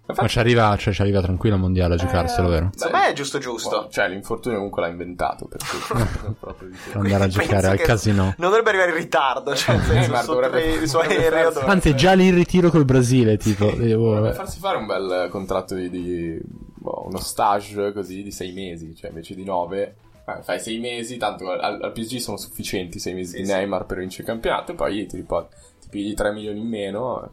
[0.07, 0.21] Bene.
[0.23, 2.71] Ma ci arriva, cioè, ci arriva tranquillo al mondiale a giocarselo, Eh, vero?
[2.75, 2.89] sì.
[2.91, 3.89] Me è giusto giusto.
[3.91, 5.61] Cioè, l'infortunio comunque l'ha inventato, per
[6.95, 8.35] andare a giocare al casino.
[8.39, 9.55] Non dovrebbe arrivare in ritardo.
[9.55, 11.43] Cioè, nel senso, Neymar sotto dovrebbe- il suo dovrebbe aereo.
[11.45, 13.71] farsi- dove- Anzi, è già lì in ritiro col Brasile, tipo.
[13.71, 18.31] Sì, Devo- dovrebbe farsi fare un bel contratto di, di- boh, uno stage così di
[18.31, 19.97] sei mesi, cioè invece di nove.
[20.29, 23.53] eh, fai sei mesi, tanto al, al PSG sono sufficienti sei mesi Sì, di sì.
[23.53, 27.31] Neymar per vincere il campionato, e poi ti, ti pigli 3 milioni in meno.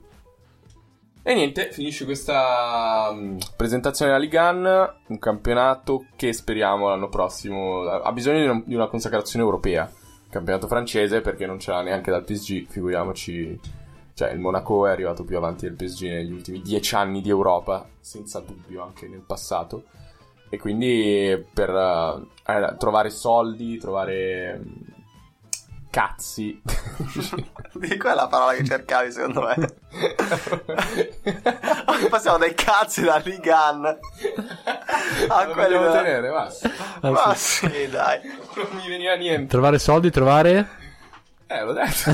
[1.26, 8.12] E niente, finisce questa mm, presentazione della Ligan, un campionato che speriamo l'anno prossimo ha
[8.12, 9.90] bisogno di, un- di una consacrazione europea.
[10.30, 13.58] Campionato francese perché non ce l'ha neanche dal PSG, figuriamoci.
[14.16, 17.88] Cioè, il Monaco è arrivato più avanti del PSG negli ultimi dieci anni di Europa,
[18.02, 19.86] senza dubbio anche nel passato.
[20.50, 24.62] E quindi per eh, eh, trovare soldi, trovare
[25.94, 26.60] cazzi.
[27.74, 29.76] Di quella è la parola che cercavi, secondo me.
[32.10, 33.98] Passiamo dai cazzi da Ligan a
[35.28, 36.70] Ah, Lo quelli vogliamo della- tenere, basta.
[37.02, 38.20] Ma sì, dai.
[38.56, 39.46] Non mi veniva niente.
[39.52, 40.68] Trovare soldi, trovare.
[41.46, 42.12] Eh, l'ho detto.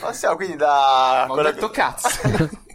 [0.00, 2.08] Passiamo quindi da Ma ho quella- detto cazzo.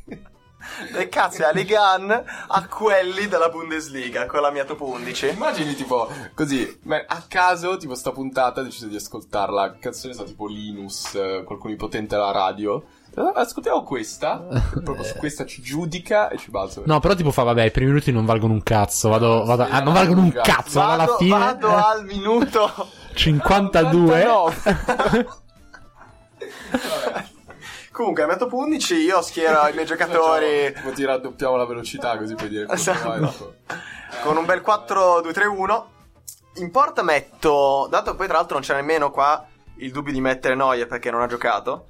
[0.92, 2.12] dai cazzi da Ligan
[2.48, 5.30] a quelli della Bundesliga con la mia top 11.
[5.30, 10.14] Immagini tipo così, ma a caso tipo sta puntata ho deciso di ascoltarla, la canzone
[10.14, 12.84] sta tipo Linus, eh, qualcuno potente alla radio.
[13.16, 14.38] Ascoltiamo questa,
[14.84, 16.82] proprio su questa ci giudica e ci balzo.
[16.88, 19.10] No, però tipo fa, vabbè, i primi minuti non valgono un cazzo.
[19.10, 20.80] Vado, vado, Sì, ah, non no, valgono un un cazzo.
[20.80, 21.38] Vado alla Vado, fine.
[21.38, 24.24] vado al minuto 52.
[24.24, 25.28] 99.
[27.94, 32.50] Comunque, top 11 io schiero i miei giocatori Facciamo- ti raddoppiamo la velocità così puoi
[32.50, 33.08] dire Esatto.
[33.08, 33.54] vai, dopo.
[34.24, 35.84] con un bel 4-2-3-1.
[36.56, 39.46] In porta metto, dato poi tra l'altro non c'è nemmeno qua
[39.78, 41.88] il dubbio di mettere Neuer perché non ha giocato.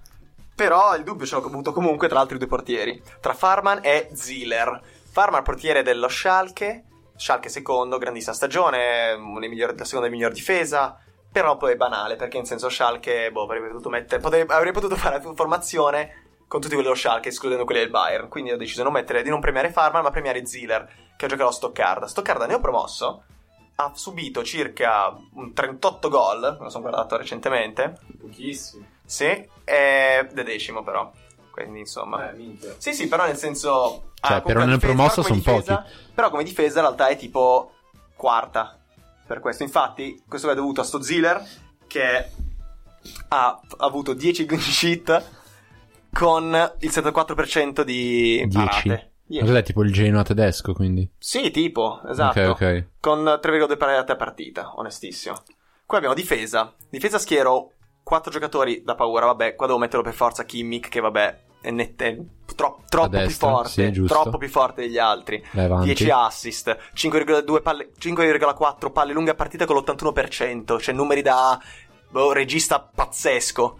[0.56, 4.80] Però il dubbio ce l'ho avuto comunque tra altri due portieri, tra Farman e Ziller.
[5.12, 6.84] Farman portiere dello Schalke,
[7.16, 10.98] Schalke secondo, grandissima stagione, una dei migliori- la seconda miglior difesa,
[11.34, 14.96] però poi è banale perché in senso Schalke, boh, avrei potuto mettere, potrei- avrei potuto
[14.96, 18.30] fare più formazione con tutti quelli dello Schalke, escludendo quelli del Bayern.
[18.30, 21.50] Quindi ho deciso di non, mettere, di non premiare Farman, ma premiare Ziller, che giocherà
[21.50, 22.06] a Stoccarda.
[22.08, 23.24] Stoccarda ne ho promosso,
[23.78, 27.98] ha subito circa un 38 gol, me lo sono guardato recentemente.
[28.22, 28.86] Pochissimo.
[29.04, 31.12] Sì, è decimo però.
[31.50, 32.30] Quindi, insomma.
[32.30, 32.76] Eh, minchia.
[32.78, 34.12] Sì, sì, però nel senso.
[34.22, 37.74] Cioè, ah, nel difesa- promosso come son difesa- Però come difesa in realtà è tipo
[38.16, 38.78] quarta.
[39.26, 41.42] Per questo, infatti, questo è dovuto a sto Ziller
[41.88, 42.30] che
[43.30, 45.30] ha, avuto 10 clean sheet
[46.12, 48.50] con il 74% di 10.
[48.58, 49.12] parate.
[49.40, 51.10] Cos'è tipo il Genoa tedesco, quindi?
[51.18, 52.40] Sì, tipo, esatto.
[52.42, 52.88] Ok, ok.
[53.00, 55.36] Con 3,2 parate a partita, onestissimo.
[55.86, 56.74] Qui abbiamo difesa.
[56.90, 57.72] Difesa schiero
[58.04, 62.02] 4 giocatori da paura, vabbè, qua devo metterlo per forza Kimmich che vabbè è, net-
[62.02, 62.18] è
[62.56, 65.44] tro- troppo più destra, forte, sì, troppo più forte degli altri.
[65.52, 65.86] Vai avanti.
[65.86, 71.60] 10 assist, 5,2 palle, 5,4 palle lunghe a partita con l'81%, cioè numeri da
[72.10, 73.80] boh, regista pazzesco.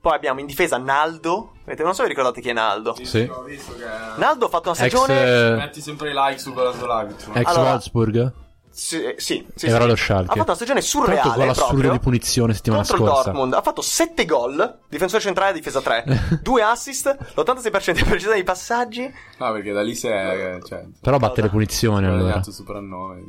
[0.00, 2.96] Poi abbiamo in difesa Naldo, Vedete, non so se vi ricordate chi è Naldo.
[3.02, 3.20] Sì.
[3.32, 3.84] Ho visto che...
[4.16, 5.22] Naldo ha fatto una Ex, stagione...
[5.22, 7.14] eh, Metti sempre i like su Golazolag.
[7.34, 8.32] ex Allora- Wolfsburg?
[8.72, 9.88] Sì, sì, sì, E ora sì.
[9.88, 10.32] lo Schalke.
[10.32, 11.92] Ha fatto una stagione surreale gol assurdo proprio.
[11.92, 13.22] di punizione settimana contro il scorsa.
[13.24, 18.44] Dortmund ha fatto 7 gol, difensore centrale, difesa 3, 2 assist, l'86% di precisione dei
[18.44, 19.12] passaggi.
[19.38, 20.58] No, perché da lì si è...
[20.66, 22.20] Cioè, Però batte le punizioni allora.
[22.20, 23.24] guadagnato soprannome.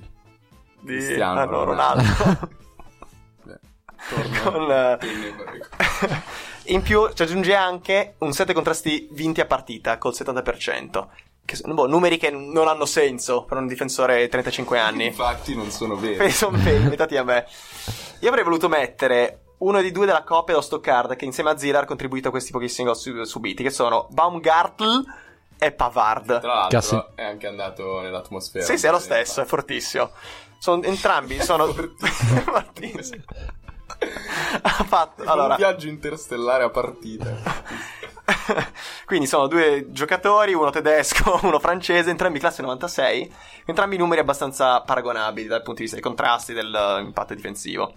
[0.80, 2.62] Di Cristiano ah, no, Ronaldo.
[4.44, 4.98] Con, eh,
[6.68, 11.08] In più ci aggiunge anche un 7 contrasti vinti a partita col 70%.
[11.46, 15.06] Che sono boh, numeri che non hanno senso per un difensore di 35 anni.
[15.08, 16.30] Infatti non sono veri.
[16.32, 17.46] Sono veri, inventati a me.
[18.20, 21.84] Io avrei voluto mettere uno di due della coppia dello Stockard che insieme a Ziller
[21.84, 25.04] ha contribuito a questi pochissimi gol su- subiti, che sono Baumgartl
[25.58, 26.40] e Pavard.
[26.40, 27.04] Tra l'altro Cassi.
[27.16, 28.66] è anche andato nell'atmosfera.
[28.66, 30.12] Sì, sì, è lo stesso, è fortissimo.
[30.60, 31.68] Sono, entrambi sono...
[31.74, 33.24] Fortissimo.
[34.62, 35.24] ha fatto...
[35.24, 37.36] Allora, Un viaggio interstellare a partita.
[39.06, 43.34] quindi sono due giocatori, uno tedesco, uno francese, entrambi classe 96,
[43.66, 47.94] entrambi numeri abbastanza paragonabili dal punto di vista dei contrasti, dell'impatto difensivo.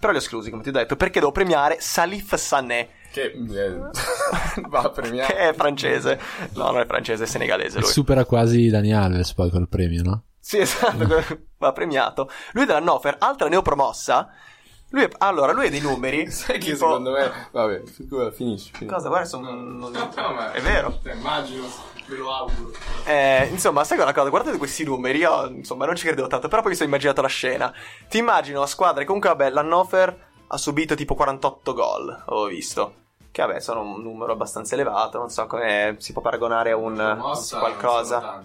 [0.00, 3.78] Però li ho esclusi, come ti ho detto, perché devo premiare Salif Sané, Che eh,
[4.68, 5.32] va premiato.
[5.32, 6.20] che è francese.
[6.54, 7.90] No, non è francese, è senegalese lui.
[7.90, 10.22] supera quasi Dani Alves poi col premio, no?
[10.38, 11.24] Sì, esatto,
[11.58, 12.30] va premiato.
[12.52, 14.28] Lui è dell'Hannover, altra neopromossa.
[14.90, 16.28] Lui è, allora, lui ha dei numeri.
[16.32, 17.30] Sai che tipo- secondo me...
[17.50, 18.70] Vabbè, scusa, finisci.
[18.72, 18.86] finisci.
[18.86, 19.50] Cosa, guarda, sono...
[19.52, 20.98] non- No, ma- È vero.
[21.02, 21.66] Cioè, immagino,
[22.06, 22.70] me lo auguro.
[23.04, 24.28] Eh, insomma, sai quella cosa?
[24.30, 25.18] Guardate questi numeri.
[25.18, 26.48] Io, insomma, non ci credevo tanto.
[26.48, 27.72] Però poi mi sono immaginato la scena.
[28.08, 29.04] Ti immagino la squadra.
[29.04, 32.08] Comunque, vabbè, l'Hannover ha subito tipo 48 gol.
[32.26, 32.94] Avevo visto.
[33.30, 35.18] Che, vabbè, sono un numero abbastanza elevato.
[35.18, 37.18] Non so come si può paragonare a un
[37.58, 38.42] qualcosa.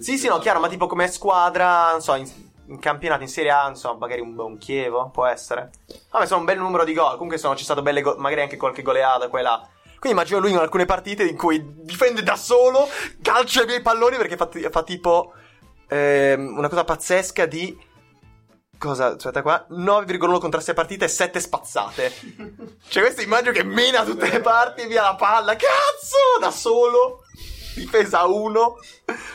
[0.00, 2.28] Sì, sì, no, chiaro, ma tipo come squadra, non so, in,
[2.68, 5.70] in campionato, in Serie A, so, magari un, un Chievo, può essere.
[6.10, 7.12] Vabbè, sono un bel numero di gol.
[7.12, 9.68] Comunque sono, sono state belle, go- magari anche qualche goleata qua e là.
[9.98, 12.88] Quindi immagino lui in alcune partite in cui difende da solo,
[13.20, 15.32] calcia i palloni perché fa, fa tipo
[15.88, 17.86] ehm, una cosa pazzesca di...
[18.78, 19.06] Cosa?
[19.16, 19.66] Aspetta qua.
[19.70, 22.12] 9,1 contrasti a partita e 7 spazzate.
[22.86, 25.56] Cioè questo immagino che mena tutte le parti via la palla.
[25.56, 26.38] Cazzo!
[26.38, 27.22] Da solo.
[27.74, 28.74] Difesa 1.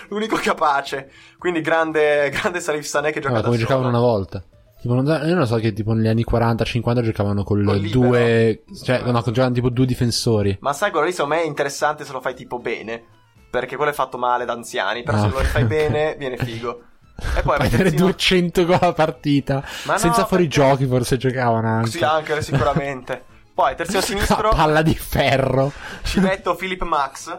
[0.09, 1.09] L'unico capace.
[1.37, 4.43] Quindi grande, grande Salif Sané che gioca No, da come giocavano una volta.
[4.81, 7.89] Tipo, non, io non so che tipo negli anni 40-50 giocavano Col libero.
[7.99, 8.63] due.
[8.83, 10.57] Cioè, no, giocavano tipo due difensori.
[10.59, 13.01] Ma sai, quello lì secondo me è interessante se lo fai tipo bene.
[13.49, 15.03] Perché quello è fatto male da anziani.
[15.03, 15.21] Però Ah.
[15.21, 16.81] se lo fai bene, viene figo.
[17.37, 19.63] E poi Avere terzino- 200 gol a partita.
[19.85, 21.89] Ma no, Senza fuori perché- giochi forse giocavano anche.
[21.91, 23.25] Sì, anche sicuramente.
[23.53, 25.71] Poi terzino Una sinistro palla di ferro.
[26.03, 27.37] ci metto Philip Max.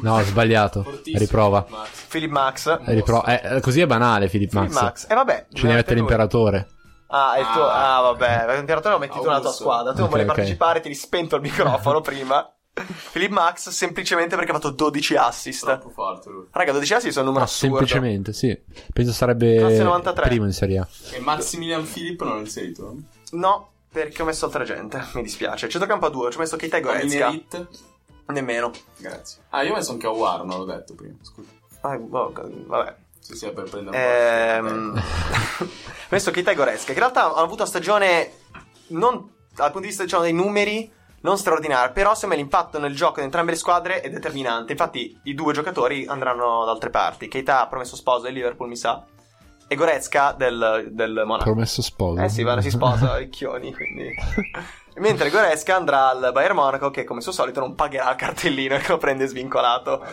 [0.00, 1.00] No, ho sbagliato.
[1.14, 1.66] Riprova.
[2.08, 2.78] Philip Max.
[2.84, 4.82] Ripro- eh, così è banale, Philip Philip Max.
[4.82, 5.06] Max.
[5.10, 5.46] E vabbè.
[5.52, 6.68] Ci devi mettere l'imperatore.
[7.08, 7.66] Ah, il tuo...
[7.66, 7.98] Ah.
[7.98, 8.56] ah, vabbè.
[8.56, 9.92] L'imperatore lo metti tu nella tua squadra.
[9.92, 10.34] Tu non Ok, volevi ok.
[10.34, 12.50] partecipare, ti eri spento il microfono prima.
[13.12, 15.64] Philip Max semplicemente perché ha fatto 12 assist.
[15.66, 16.46] Troppo forte lui.
[16.50, 17.76] Raga, 12 assist sono un numero Ah, assurdo.
[17.76, 18.58] semplicemente, sì.
[18.94, 20.26] Penso sarebbe Classe 93.
[20.28, 20.88] primo in Serie A.
[21.12, 22.98] E Maximilian Filippo non sei tu?
[23.32, 25.00] No, perché ho messo altra gente.
[25.14, 25.68] Mi dispiace.
[25.68, 26.30] Centrocampo a due.
[26.30, 27.38] Ci ho messo Keita e Goretzka.
[28.26, 28.70] Nemmeno.
[28.96, 29.42] Grazie.
[29.50, 31.14] Ah, io ho messo anche Awar, non l'ho detto prima.
[31.20, 31.48] Scusa.
[31.82, 32.32] Ah, boh,
[32.66, 32.96] vabbè.
[33.18, 33.96] Sì, sì, per prendere
[34.64, 34.92] un Ehm...
[35.58, 35.64] po'.
[35.64, 35.68] ho
[36.08, 36.86] messo Keita e Goretzka.
[36.86, 38.32] Che in realtà hanno avuto una stagione
[38.88, 40.90] non dal punto di vista diciamo, dei numeri
[41.20, 44.72] non straordinaria, però secondo me l'impatto nel gioco di entrambe le squadre è determinante.
[44.72, 47.28] Infatti i due giocatori andranno da altre parti.
[47.28, 49.04] Keita ha promesso sposo del Liverpool, mi sa,
[49.72, 51.44] e Goretzka del, del Monaco.
[51.44, 52.22] Promesso sposo.
[52.22, 54.10] Eh sì, vanno, si sposa, ricchioni, quindi...
[54.96, 58.76] Mentre Goretzka andrà al Bayern Monaco che come al suo solito non pagherà il cartellino
[58.76, 60.04] che lo prende svincolato.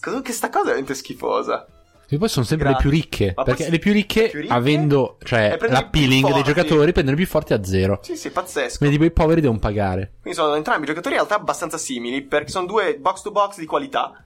[0.00, 1.66] Comunque sta cosa è veramente schifosa.
[2.06, 2.84] E poi sono sempre Grazie.
[2.84, 3.32] le più ricche.
[3.34, 4.52] Ma poi perché le più ricche, più ricche?
[4.52, 8.00] avendo E cioè, più l'appealing dei giocatori, prendono i più forti a zero.
[8.02, 8.76] Sì, sì, pazzesco.
[8.76, 10.16] Quindi tipo i poveri devono pagare.
[10.20, 13.64] Quindi sono entrambi giocatori in realtà abbastanza simili perché sono due box to box di
[13.64, 14.22] qualità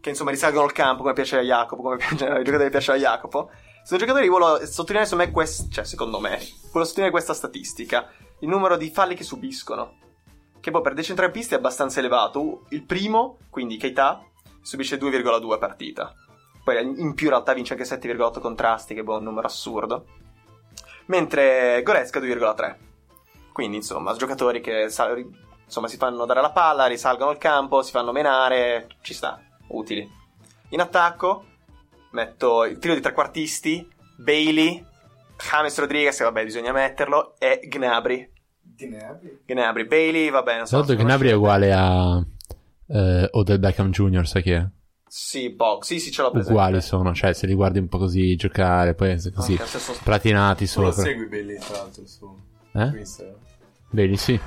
[0.00, 2.96] che insomma risalgono al campo come piace a Jacopo, come piace, ai giocatori piace a
[2.96, 3.50] Jacopo.
[3.88, 8.10] Sono giocatori volevo sottolineare secondo me quest- cioè secondo me, volevo sottolineare questa statistica,
[8.40, 9.96] il numero di falli che subiscono.
[10.60, 12.66] che poi per dei centrocampisti è abbastanza elevato.
[12.68, 14.22] Il primo, quindi Keita,
[14.60, 16.14] subisce 2,2 a partita.
[16.62, 20.04] Poi in più in realtà vince anche 7,8 contrasti, che è un numero assurdo.
[21.06, 22.76] Mentre Goretzka 2,3.
[23.54, 24.90] Quindi insomma, giocatori che
[25.64, 30.06] insomma, si fanno dare la palla, risalgono il campo, si fanno menare, ci sta, utili.
[30.70, 31.56] In attacco
[32.10, 34.84] metto il trio di trequartisti, Bailey,
[35.36, 38.30] James Rodriguez, che vabbè bisogna metterlo, e Gnabry.
[38.62, 39.40] Gnabry?
[39.46, 40.76] Gnabry, Bailey, vabbè, non so.
[40.76, 42.24] L'altro Gnabry è uguale a
[42.88, 44.66] eh, Odell Beckham Jr., sai chi è?
[45.06, 45.84] Sì, poco.
[45.84, 46.52] Sì, sì, ce l'ho presente.
[46.52, 50.70] Uguali sono, cioè se li guardi un po' così giocare, poi così okay, platinati tu
[50.70, 50.88] sopra.
[50.88, 52.92] lo segui Bailey, tra l'altro, su eh?
[53.90, 54.38] Bailey, sì.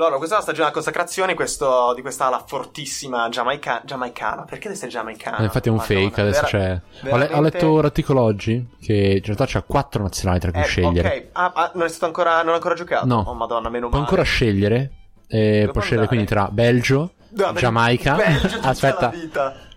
[0.00, 4.44] Loro, questa è la stagione della consacrazione questo, di questa ala fortissima giamaica- giamaicana.
[4.44, 5.36] Perché deve essere giamaicana?
[5.36, 6.80] Eh, infatti è un Madonna, fake, adesso vera- c'è...
[7.02, 7.34] Veramente...
[7.34, 11.08] Ho, letto un articolo oggi che in realtà c'ha quattro nazionali tra cui eh, scegliere.
[11.08, 13.04] Ok, ah, ah, non è stato ancora, non ha ancora giocato?
[13.04, 13.24] No.
[13.26, 13.90] Oh madonna, meno male.
[13.90, 14.90] Può ancora scegliere,
[15.28, 19.12] eh, può scegliere quindi tra Belgio, no, Giamaica, Belgio, aspetta,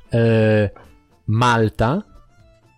[0.08, 0.72] eh,
[1.26, 2.06] Malta...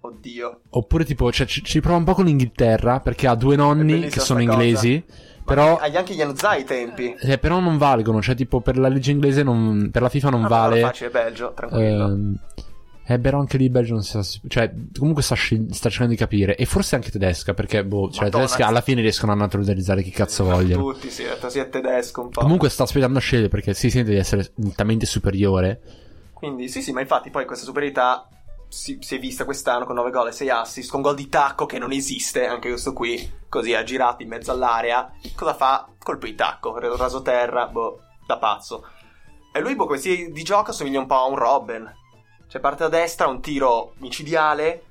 [0.01, 0.61] Oddio.
[0.69, 4.19] Oppure tipo, cioè, ci, ci, prova un po' con l'Inghilterra perché ha due nonni che
[4.19, 5.03] sono inglesi.
[5.03, 5.33] Cosa.
[5.45, 7.15] Però, agli anche gli hanno già i tempi.
[7.19, 10.45] Eh, però non valgono, cioè tipo per la legge inglese non, per la FIFA non
[10.45, 10.79] ah, vale.
[10.79, 12.05] È facile, Belgio, tranquillo.
[12.07, 12.39] Ehm,
[13.07, 14.39] eh, però anche lì Belgio non si sa.
[14.47, 16.55] Cioè, comunque sta, sta, cercando di capire.
[16.55, 20.09] E forse anche tedesca, perché, boh, cioè, Madonna, tedesca alla fine riescono a naturalizzare chi
[20.09, 20.91] cazzo sì, vogliono.
[20.91, 22.41] Tutti, sì, sì, è tedesco un po'.
[22.41, 25.79] Comunque sta aspettando a scegliere perché si sente di essere nettamente superiore.
[26.33, 28.27] Quindi, sì, sì, ma infatti poi questa superiorità
[28.67, 31.65] si, si, è vista quest'anno con 9 gol e 6 assist, con gol di tacco
[31.65, 35.11] che non esiste, anche questo qui, così ha girato in mezzo all'area.
[35.35, 35.87] Cosa fa?
[36.01, 38.85] Colpo di tacco, raso terra, boh, da pazzo.
[39.53, 41.93] E lui, boh, come si di gioco assomiglia un po' a un Robin.
[42.47, 44.83] Cioè parte da destra, un tiro micidiale,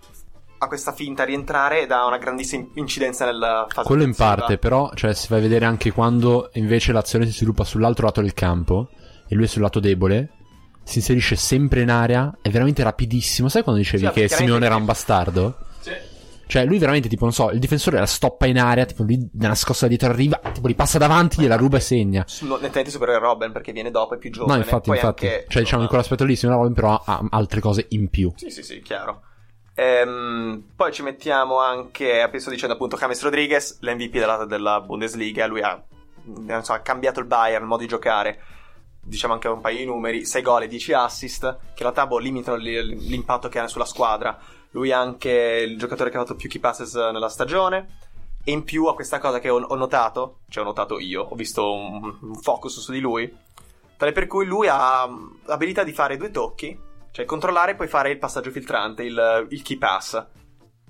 [0.59, 4.59] ha questa finta a rientrare ed ha una grandissima incidenza nella fase Quello in parte,
[4.59, 8.89] però, cioè si fa vedere anche quando invece l'azione si sviluppa sull'altro lato del campo
[9.27, 10.31] e lui è sul lato debole
[10.85, 13.49] si inserisce sempre in area, è veramente rapidissimo.
[13.49, 15.57] Sai quando dicevi sì, che Simeone era un bastardo?
[15.80, 15.93] Sì.
[16.47, 19.55] Cioè, lui veramente, tipo, non so, il difensore la stoppa in area, tipo, lì una
[19.55, 22.24] scossa dietro arriva, tipo, li passa davanti, gliela ruba e segna.
[22.43, 24.59] No, nettamente superiore a Robin, perché viene dopo, è più giovane.
[24.59, 25.26] No, infatti, infatti.
[25.26, 28.30] Anche, cioè, diciamo, in quell'aspetto lì, Simeone Robin però ha altre cose in più.
[28.37, 29.22] Sì, sì, sì, chiaro.
[29.74, 35.62] Ehm, poi ci mettiamo anche, sto dicendo appunto, James Rodriguez, l'MVP della, della Bundesliga, lui
[35.62, 35.82] ha,
[36.62, 38.39] so, ha cambiato il Bayern, il modo di giocare
[39.05, 42.18] diciamo anche un paio di numeri, 6 gol e 10 assist, che in realtà boh,
[42.18, 44.38] limitano l'impatto che ha sulla squadra.
[44.70, 45.30] Lui è anche
[45.66, 47.98] il giocatore che ha fatto più key passes nella stagione.
[48.42, 51.34] E in più ha questa cosa che ho, ho notato, cioè ho notato io, ho
[51.34, 53.34] visto un, un focus su di lui,
[53.96, 55.09] tale per cui lui ha
[55.44, 56.78] l'abilità di fare due tocchi,
[57.11, 60.22] cioè controllare e poi fare il passaggio filtrante, il, il key pass.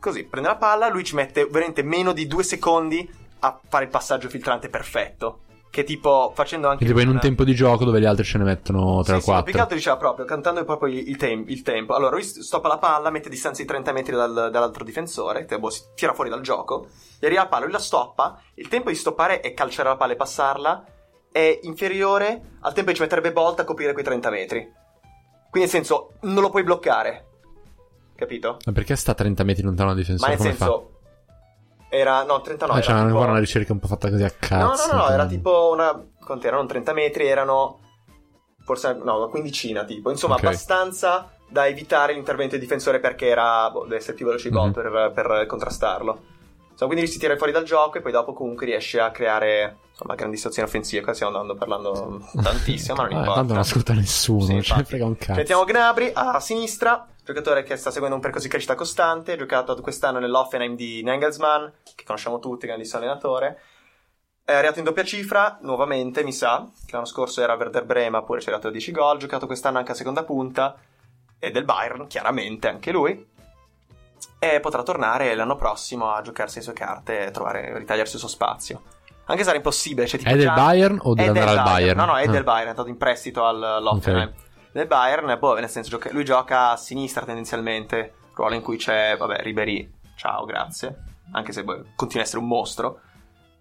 [0.00, 3.08] Così, prende la palla, lui ci mette veramente meno di due secondi
[3.40, 5.42] a fare il passaggio filtrante perfetto
[5.74, 6.84] che tipo facendo anche...
[6.84, 9.20] Che tipo in un tempo di gioco dove gli altri ce ne mettono 3 sì,
[9.20, 9.52] o 4.
[9.52, 11.94] Sì, altro diceva proprio, cantando proprio il, tem- il, tempo.
[11.94, 15.58] Allora lui stoppa la palla, mette a distanza di 30 metri dal, dall'altro difensore, che
[15.58, 16.86] boh, si tira fuori dal gioco,
[17.18, 20.12] gli arriva la palla, lui la stoppa, il tempo di stoppare e calciare la palla
[20.12, 20.84] e passarla
[21.32, 24.60] è inferiore al tempo che ci metterebbe Bolt a coprire quei 30 metri.
[25.50, 27.26] Quindi nel senso, non lo puoi bloccare.
[28.14, 28.58] Capito?
[28.64, 30.36] Ma perché sta a 30 metri lontano dal difensore?
[30.36, 30.93] Ma nel senso, fa?
[31.94, 32.80] Era, no, 39.
[32.80, 33.18] Ah, c'era tipo...
[33.18, 34.86] una ricerca un po' fatta così a cazzo.
[34.86, 36.04] No, no, no, no era tipo una...
[36.24, 37.26] Quanto erano 30 metri?
[37.26, 37.78] Erano...
[38.64, 40.10] Forse, no, una quindicina tipo.
[40.10, 40.46] Insomma, okay.
[40.46, 43.70] abbastanza da evitare l'intervento del difensore perché era...
[43.70, 44.72] Boh, deve essere più veloce di mm-hmm.
[44.72, 46.32] per, per contrastarlo.
[46.72, 50.16] Insomma, quindi si tira fuori dal gioco e poi dopo comunque riesce a creare insomma
[50.16, 51.04] grandi situazioni offensive.
[51.04, 53.34] Qua stiamo andando parlando tantissimo, ma non importa.
[53.34, 55.38] Tanto non ascolta nessuno, sì, non ce ne frega un cazzo.
[55.38, 59.74] Mettiamo Gnabry a sinistra, giocatore che sta seguendo un percorso di crescita costante, ha giocato
[59.80, 63.60] quest'anno nell'Offenheim di Nengelsmann, che conosciamo tutti, grandissimo allenatore.
[64.44, 68.40] È arrivato in doppia cifra, nuovamente, mi sa, che l'anno scorso era Werder Brema, pure
[68.40, 70.76] ci è arrivato 10 gol, ha giocato quest'anno anche a seconda punta,
[71.38, 73.32] e del Bayern, chiaramente, anche lui.
[74.38, 78.28] E potrà tornare l'anno prossimo a giocarsi le sue carte e trovare, ritagliarsi il suo
[78.28, 78.82] spazio.
[79.26, 80.06] Anche se era impossibile.
[80.06, 80.52] Cioè, tipo, è del.
[80.52, 81.98] Bayern o deve andare al Bayern?
[81.98, 82.30] No, no, è ah.
[82.30, 84.28] del Bayern, è andato in prestito all'Offenheim.
[84.28, 84.43] Okay
[84.74, 89.40] del Bayern, boh, nel senso, lui gioca a sinistra tendenzialmente, ruolo in cui c'è, vabbè,
[89.40, 93.00] Ribery, ciao, grazie, anche se boh, continua a essere un mostro.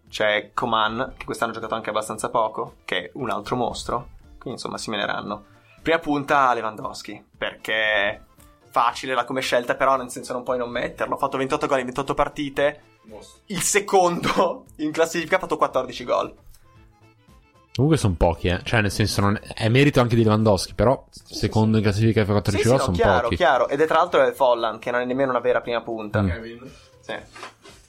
[0.10, 4.08] C'è Coman, che quest'anno ha giocato anche abbastanza poco, che è un altro mostro,
[4.40, 5.46] quindi insomma si meneranno.
[5.84, 8.26] Prima punta Lewandowski, perché
[8.72, 11.14] facile la come scelta, però nel senso non puoi non metterlo.
[11.14, 12.82] Ha fatto 28 gol in 28 partite.
[13.48, 16.36] Il secondo in classifica ha fatto 14 gol.
[17.76, 18.62] Comunque sono pochi, eh.
[18.64, 19.40] Cioè, nel senso, non...
[19.56, 21.78] è merito anche di Lewandowski, però sì, secondo sì.
[21.78, 23.36] in classifica F14 sì, gol sì, sono chiaro, pochi.
[23.36, 23.68] chiaro.
[23.68, 26.22] Ed è tra l'altro il Folland, che non è nemmeno una vera prima punta.
[26.22, 26.30] Mm.
[27.00, 27.16] Sì.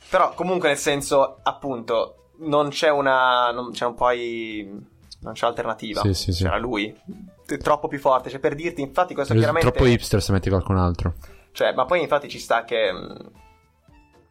[0.08, 3.50] Però comunque nel senso, appunto, non c'è una...
[3.50, 4.86] non c'è un poi...
[5.20, 6.00] non c'è alternativa.
[6.00, 6.44] Sì, sì, sì.
[6.44, 6.96] C'era lui.
[7.44, 8.30] È troppo più forte.
[8.30, 9.70] Cioè, per dirti, infatti, questo È chiaramente.
[9.70, 11.12] troppo hipster se metti qualcun altro.
[11.52, 12.90] Cioè, ma poi infatti ci sta che.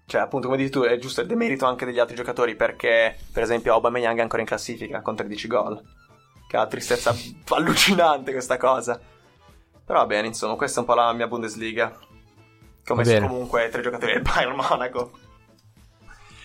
[0.06, 2.56] Cioè, appunto, come dici tu, è giusto il demerito anche degli altri giocatori.
[2.56, 5.82] Perché, per esempio, Aubameyang è ancora in classifica con 13 gol.
[6.48, 7.16] Che è una tristezza
[7.56, 9.00] allucinante questa cosa.
[9.86, 11.98] Però va bene, insomma, questa è un po' la mia Bundesliga.
[12.86, 15.12] Come se comunque tre giocatori del Bayern Monaco.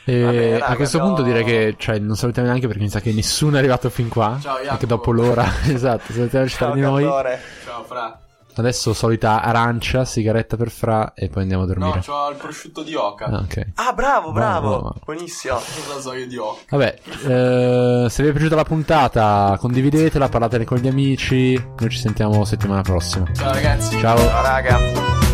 [0.05, 2.89] E bene, a raga, questo però- punto direi che cioè, non salutiamo neanche perché mi
[2.89, 4.39] sa che nessuno è arrivato fin qua.
[4.41, 4.71] Ciao, Jacopo.
[4.71, 5.45] Anche dopo l'ora.
[5.69, 7.03] esatto, salutiamo Ciao, di noi.
[7.03, 8.23] Ciao, Fra.
[8.59, 11.95] Adesso solita arancia, sigaretta per fra e poi andiamo a dormire.
[11.95, 13.27] No, c'ho il prosciutto di Oca.
[13.27, 13.67] Ah, ok.
[13.75, 14.69] Ah, bravo, bravo.
[14.69, 14.95] Bravo.
[15.05, 15.57] Buonissimo.
[15.57, 16.61] Il rasoio di Oca.
[16.71, 21.55] Vabbè, eh, se vi è piaciuta la puntata, condividetela, parlatene con gli amici.
[21.55, 23.27] Noi ci sentiamo settimana prossima.
[23.33, 23.97] Ciao ragazzi.
[23.99, 24.19] Ciao.
[24.19, 25.28] Ciao, raga.